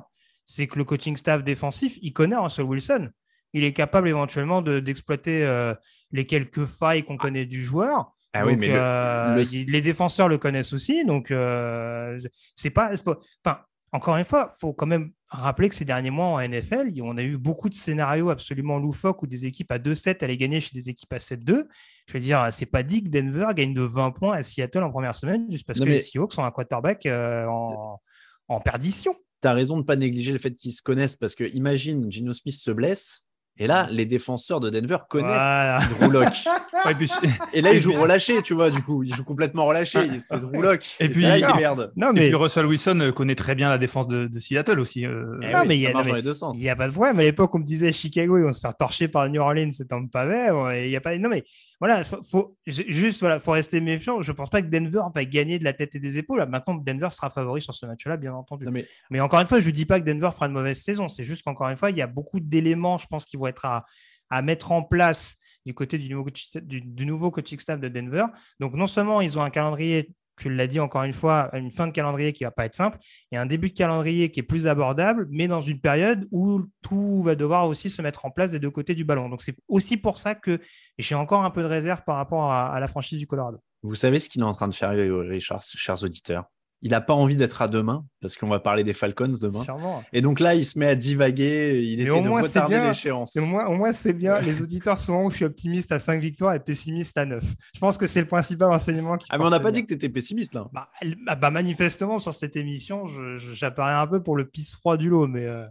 c'est 0.48 0.68
que 0.68 0.78
le 0.78 0.84
coaching 0.84 1.16
staff 1.16 1.42
défensif, 1.42 1.98
il 2.02 2.12
connaît 2.12 2.36
Russell 2.36 2.66
Wilson 2.66 3.10
il 3.56 3.64
est 3.64 3.72
capable 3.72 4.08
éventuellement 4.08 4.62
d'exploiter 4.62 5.44
euh, 5.44 5.74
les 6.12 6.26
quelques 6.26 6.66
failles 6.66 7.04
qu'on 7.04 7.16
connaît 7.16 7.46
du 7.46 7.64
joueur. 7.64 8.12
Ah 8.34 8.44
oui, 8.44 8.54
mais 8.56 8.68
euh, 8.70 9.42
les 9.52 9.80
défenseurs 9.80 10.28
le 10.28 10.36
connaissent 10.36 10.74
aussi, 10.74 11.06
donc 11.06 11.30
euh, 11.30 12.18
c'est 12.54 12.70
pas. 12.70 12.90
Enfin, 12.92 13.60
encore 13.96 14.16
une 14.16 14.24
fois, 14.24 14.52
il 14.54 14.58
faut 14.60 14.74
quand 14.74 14.86
même 14.86 15.10
rappeler 15.28 15.68
que 15.70 15.74
ces 15.74 15.86
derniers 15.86 16.10
mois 16.10 16.26
en 16.26 16.46
NFL, 16.46 16.92
on 17.02 17.16
a 17.16 17.22
eu 17.22 17.38
beaucoup 17.38 17.68
de 17.68 17.74
scénarios 17.74 18.28
absolument 18.28 18.78
loufoques 18.78 19.22
où 19.22 19.26
des 19.26 19.46
équipes 19.46 19.72
à 19.72 19.78
2-7 19.78 20.22
allaient 20.22 20.36
gagner 20.36 20.60
chez 20.60 20.70
des 20.74 20.90
équipes 20.90 21.12
à 21.14 21.18
7-2. 21.18 21.64
Je 22.06 22.12
veux 22.12 22.20
dire, 22.20 22.46
c'est 22.52 22.66
pas 22.66 22.82
dit 22.82 23.02
que 23.02 23.08
Denver 23.08 23.48
gagne 23.54 23.74
de 23.74 23.82
20 23.82 24.12
points 24.12 24.36
à 24.36 24.42
Seattle 24.42 24.84
en 24.84 24.90
première 24.90 25.14
semaine 25.14 25.50
juste 25.50 25.66
parce 25.66 25.78
que 25.78 25.84
les 25.84 25.98
Seahawks 25.98 26.34
sont 26.34 26.44
un 26.44 26.50
quarterback 26.50 27.06
en, 27.06 28.00
en 28.48 28.60
perdition. 28.60 29.14
Tu 29.42 29.48
as 29.48 29.54
raison 29.54 29.74
de 29.74 29.80
ne 29.80 29.86
pas 29.86 29.96
négliger 29.96 30.32
le 30.32 30.38
fait 30.38 30.54
qu'ils 30.54 30.72
se 30.72 30.82
connaissent 30.82 31.16
parce 31.16 31.34
que 31.34 31.44
imagine 31.54 32.10
Gino 32.10 32.32
Smith 32.32 32.54
se 32.54 32.70
blesse, 32.70 33.25
et 33.58 33.66
là, 33.66 33.86
les 33.90 34.04
défenseurs 34.04 34.60
de 34.60 34.68
Denver 34.68 34.98
connaissent 35.08 35.88
Drew 35.98 36.12
Locke. 36.12 36.44
et 37.54 37.62
là, 37.62 37.72
il 37.74 37.80
joue 37.80 37.94
relâché, 37.94 38.42
tu 38.42 38.52
vois, 38.54 38.70
du 38.70 38.82
coup. 38.82 39.02
Il 39.02 39.14
joue 39.14 39.24
complètement 39.24 39.64
relâché. 39.64 39.98
C'est 40.18 40.38
Drew 40.38 40.60
Locke. 40.60 40.84
Et, 41.00 41.08
puis, 41.08 41.22
là, 41.22 41.38
il 41.38 41.46
merde. 41.56 41.92
Non, 41.96 42.12
mais... 42.12 42.30
Russell 42.34 42.66
Wilson 42.66 43.00
euh, 43.00 43.12
connaît 43.12 43.34
très 43.34 43.54
bien 43.54 43.70
la 43.70 43.78
défense 43.78 44.08
de, 44.08 44.28
Seattle 44.38 44.78
aussi. 44.78 45.06
Euh. 45.06 45.38
Eh 45.42 45.52
non, 45.52 45.64
mais 45.66 45.76
il 45.76 45.80
y, 45.80 45.86
a, 45.86 45.90
y 45.90 46.68
a 46.68 46.76
pas 46.76 46.88
de 46.88 46.92
problème. 46.92 47.18
À 47.18 47.22
l'époque, 47.22 47.54
on 47.54 47.58
me 47.58 47.64
disait 47.64 47.92
Chicago, 47.92 48.36
ils 48.36 48.44
vont 48.44 48.52
se 48.52 48.60
faire 48.60 48.76
torcher 48.76 49.08
par 49.08 49.28
New 49.30 49.40
Orleans, 49.40 49.70
c'est 49.70 49.92
un 49.92 50.06
pavé. 50.06 50.50
Il 50.84 50.90
y 50.90 50.96
a 50.96 51.00
pas... 51.00 51.16
Non, 51.16 51.30
mais 51.30 51.44
voilà, 51.78 52.04
faut, 52.04 52.22
faut, 52.22 52.56
juste, 52.66 53.20
voilà, 53.20 53.38
faut 53.38 53.52
rester 53.52 53.80
méfiant. 53.80 54.22
Je 54.22 54.32
pense 54.32 54.48
pas 54.48 54.62
que 54.62 54.68
Denver 54.68 55.02
va 55.14 55.24
gagner 55.24 55.58
de 55.58 55.64
la 55.64 55.74
tête 55.74 55.94
et 55.94 55.98
des 55.98 56.16
épaules. 56.16 56.44
Maintenant, 56.48 56.76
Denver 56.76 57.08
sera 57.10 57.28
favori 57.28 57.60
sur 57.60 57.74
ce 57.74 57.84
match-là, 57.84 58.16
bien 58.16 58.32
entendu. 58.32 58.66
mais... 59.10 59.20
encore 59.20 59.40
une 59.40 59.46
fois, 59.46 59.60
je 59.60 59.66
ne 59.66 59.72
dis 59.72 59.84
pas 59.84 60.00
que 60.00 60.04
Denver 60.04 60.30
fera 60.32 60.46
une 60.46 60.52
mauvaise 60.52 60.80
saison. 60.80 61.08
C'est 61.08 61.24
juste 61.24 61.42
qu'encore 61.42 61.68
une 61.68 61.76
fois, 61.76 61.90
il 61.90 61.96
y 61.98 62.02
a 62.02 62.06
beaucoup 62.06 62.40
d'éléments, 62.40 62.96
je 62.96 63.06
pense, 63.06 63.26
qui 63.26 63.36
vont 63.36 63.46
être 63.46 63.66
à, 63.66 63.84
à 64.30 64.40
mettre 64.40 64.72
en 64.72 64.82
place 64.82 65.36
du 65.66 65.74
côté 65.74 65.98
du 65.98 66.08
nouveau, 66.08 66.30
du, 66.62 67.06
nouveau 67.06 67.30
coaching 67.30 67.58
staff 67.58 67.80
de 67.80 67.88
Denver. 67.88 68.24
Donc, 68.60 68.74
non 68.74 68.86
seulement 68.86 69.20
ils 69.20 69.38
ont 69.38 69.42
un 69.42 69.50
calendrier 69.50 70.14
tu 70.36 70.54
l'as 70.54 70.66
dit 70.66 70.80
encore 70.80 71.02
une 71.04 71.12
fois, 71.12 71.50
une 71.54 71.70
fin 71.70 71.86
de 71.86 71.92
calendrier 71.92 72.32
qui 72.32 72.44
va 72.44 72.50
pas 72.50 72.66
être 72.66 72.74
simple 72.74 72.98
et 73.32 73.36
un 73.36 73.46
début 73.46 73.70
de 73.70 73.74
calendrier 73.74 74.30
qui 74.30 74.40
est 74.40 74.44
plus 74.44 74.66
abordable, 74.66 75.26
mais 75.30 75.48
dans 75.48 75.60
une 75.60 75.80
période 75.80 76.26
où 76.30 76.62
tout 76.82 77.22
va 77.22 77.34
devoir 77.34 77.68
aussi 77.68 77.90
se 77.90 78.02
mettre 78.02 78.24
en 78.24 78.30
place 78.30 78.50
des 78.50 78.58
deux 78.58 78.70
côtés 78.70 78.94
du 78.94 79.04
ballon. 79.04 79.28
Donc 79.28 79.40
c'est 79.40 79.56
aussi 79.68 79.96
pour 79.96 80.18
ça 80.18 80.34
que 80.34 80.60
j'ai 80.98 81.14
encore 81.14 81.44
un 81.44 81.50
peu 81.50 81.62
de 81.62 81.68
réserve 81.68 82.02
par 82.04 82.16
rapport 82.16 82.52
à, 82.52 82.78
la 82.78 82.88
franchise 82.88 83.18
du 83.18 83.26
Colorado. 83.26 83.58
Vous 83.82 83.94
savez 83.94 84.18
ce 84.18 84.28
qu'il 84.28 84.42
est 84.42 84.44
en 84.44 84.52
train 84.52 84.68
de 84.68 84.74
faire, 84.74 84.90
Richard, 84.90 85.62
chers 85.62 86.02
auditeurs? 86.02 86.44
Il 86.86 86.90
n'a 86.90 87.00
pas 87.00 87.14
envie 87.14 87.34
d'être 87.34 87.62
à 87.62 87.66
demain 87.66 88.06
parce 88.20 88.36
qu'on 88.36 88.46
va 88.46 88.60
parler 88.60 88.84
des 88.84 88.92
Falcons 88.92 89.32
demain. 89.40 89.64
Et 90.12 90.20
donc 90.20 90.38
là, 90.38 90.54
il 90.54 90.64
se 90.64 90.78
met 90.78 90.86
à 90.86 90.94
divaguer, 90.94 91.82
il 91.84 92.00
essaie 92.00 92.22
de 92.22 92.28
retarder 92.28 92.80
l'échéance. 92.80 93.36
Au 93.36 93.44
moins, 93.44 93.66
au 93.66 93.74
moins 93.74 93.92
c'est 93.92 94.12
bien. 94.12 94.40
Les 94.40 94.62
auditeurs, 94.62 95.00
souvent, 95.00 95.28
je 95.28 95.34
suis 95.34 95.44
optimiste 95.44 95.90
à 95.90 95.98
5 95.98 96.20
victoires 96.20 96.54
et 96.54 96.60
pessimiste 96.60 97.18
à 97.18 97.26
9. 97.26 97.42
Je 97.74 97.80
pense 97.80 97.98
que 97.98 98.06
c'est 98.06 98.20
le 98.20 98.28
principal 98.28 98.72
enseignement 98.72 99.16
qui. 99.16 99.26
Ah, 99.32 99.38
mais 99.38 99.44
on 99.44 99.50
n'a 99.50 99.58
pas 99.58 99.72
dit 99.72 99.82
que 99.82 99.88
tu 99.88 99.94
étais 99.94 100.08
pessimiste 100.08 100.54
là. 100.54 100.68
Bah, 100.72 100.88
ah, 101.26 101.34
bah, 101.34 101.50
manifestement, 101.50 102.20
sur 102.20 102.32
cette 102.32 102.54
émission, 102.54 103.06
j'apparais 103.36 103.94
un 103.94 104.06
peu 104.06 104.22
pour 104.22 104.36
le 104.36 104.46
pisse 104.46 104.76
froid 104.76 104.96
du 104.96 105.08
lot, 105.08 105.26
mais. 105.26 105.44
Euh, 105.44 105.66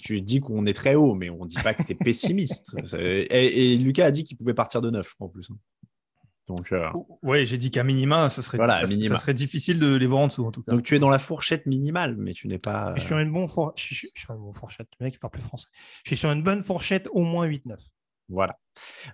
tu 0.00 0.22
dis 0.22 0.40
qu'on 0.40 0.64
est 0.64 0.72
très 0.72 0.94
haut, 0.94 1.14
mais 1.14 1.28
on 1.28 1.44
ne 1.44 1.48
dit 1.48 1.60
pas 1.62 1.74
que 1.74 1.82
tu 1.82 1.92
es 1.92 1.96
pessimiste. 1.96 2.74
et, 2.98 3.76
Lucas 3.76 4.06
a 4.06 4.10
dit 4.10 4.24
qu'il 4.24 4.38
pouvait 4.38 4.54
partir 4.54 4.80
de 4.80 4.90
9, 4.90 5.06
je 5.06 5.14
crois 5.16 5.26
en 5.26 5.30
plus. 5.30 5.50
Donc, 6.46 6.72
euh, 6.72 6.90
Oui, 7.22 7.46
j'ai 7.46 7.56
dit 7.56 7.70
qu'à 7.70 7.84
minima, 7.84 8.28
ça 8.28 8.42
serait, 8.42 8.58
ça, 8.58 8.86
serait 8.86 9.34
difficile 9.34 9.78
de 9.78 9.94
les 9.94 10.06
voir 10.06 10.20
en 10.20 10.26
dessous, 10.26 10.44
en 10.44 10.52
tout 10.52 10.62
cas. 10.62 10.72
Donc, 10.72 10.82
tu 10.82 10.94
es 10.94 10.98
dans 10.98 11.08
la 11.08 11.18
fourchette 11.18 11.64
minimale, 11.66 12.16
mais 12.18 12.32
tu 12.32 12.48
n'es 12.48 12.58
pas. 12.58 12.92
Je 12.96 13.00
suis 13.00 13.08
sur 13.08 13.18
une 13.18 13.32
bonne, 13.32 13.48
je 13.76 13.82
suis 13.82 14.10
sur 14.14 14.34
une 14.34 14.42
bonne 14.42 14.52
fourchette. 14.52 14.88
Le 15.00 15.04
mec, 15.04 15.14
il 15.14 15.18
parle 15.18 15.32
plus 15.32 15.42
français. 15.42 15.68
Je 16.04 16.10
suis 16.10 16.16
sur 16.16 16.30
une 16.30 16.42
bonne 16.42 16.62
fourchette, 16.62 17.08
au 17.12 17.22
moins 17.22 17.46
8-9. 17.46 17.76
Voilà. 18.28 18.58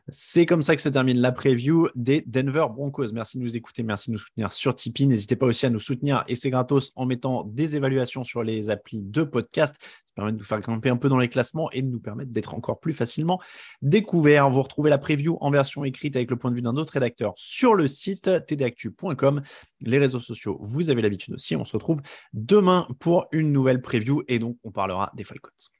C'est 0.09 0.47
comme 0.47 0.63
ça 0.63 0.77
que 0.77 0.83
se 0.83 0.89
termine 0.89 1.19
la 1.19 1.33
preview 1.33 1.89
des 1.95 2.23
Denver 2.27 2.67
Broncos. 2.71 3.13
Merci 3.13 3.39
de 3.39 3.43
nous 3.43 3.57
écouter, 3.57 3.83
merci 3.83 4.11
de 4.11 4.15
nous 4.15 4.19
soutenir 4.19 4.53
sur 4.53 4.75
Tipeee. 4.75 5.07
N'hésitez 5.07 5.37
pas 5.37 5.47
aussi 5.47 5.67
à 5.67 5.71
nous 5.71 5.79
soutenir, 5.79 6.25
et 6.29 6.35
c'est 6.35 6.51
gratos, 6.51 6.93
en 6.97 7.07
mettant 7.07 7.45
des 7.45 7.77
évaluations 7.77 8.25
sur 8.25 8.43
les 8.43 8.71
applis 8.71 9.03
de 9.03 9.23
podcast. 9.23 9.77
Ça 9.81 10.15
permet 10.15 10.33
de 10.33 10.39
nous 10.39 10.45
faire 10.45 10.61
grimper 10.61 10.89
un 10.89 10.97
peu 10.97 11.09
dans 11.09 11.19
les 11.19 11.29
classements 11.29 11.71
et 11.71 11.83
de 11.83 11.89
nous 11.89 12.01
permettre 12.01 12.33
d'être 12.33 12.55
encore 12.55 12.81
plus 12.81 12.93
facilement 12.93 13.41
découverts. 13.83 14.51
Vous 14.51 14.63
retrouvez 14.63 14.91
la 14.91 14.99
preview 14.99 15.39
en 15.41 15.51
version 15.51 15.85
écrite 15.85 16.17
avec 16.17 16.31
le 16.31 16.37
point 16.37 16.51
de 16.51 16.57
vue 16.57 16.63
d'un 16.63 16.77
autre 16.77 16.95
rédacteur 16.95 17.35
sur 17.37 17.75
le 17.75 17.89
site 17.89 18.29
tdactu.com. 18.49 19.43
Les 19.81 19.99
réseaux 19.99 20.21
sociaux, 20.21 20.59
vous 20.63 20.91
avez 20.91 21.03
l'habitude 21.03 21.35
aussi. 21.35 21.57
On 21.57 21.65
se 21.65 21.73
retrouve 21.73 22.01
demain 22.33 22.89
pour 22.99 23.27
une 23.33 23.53
nouvelle 23.53 23.81
preview 23.81 24.23
et 24.29 24.39
donc 24.39 24.59
on 24.65 24.71
parlera 24.71 25.13
des 25.15 25.25
Falcons. 25.25 25.80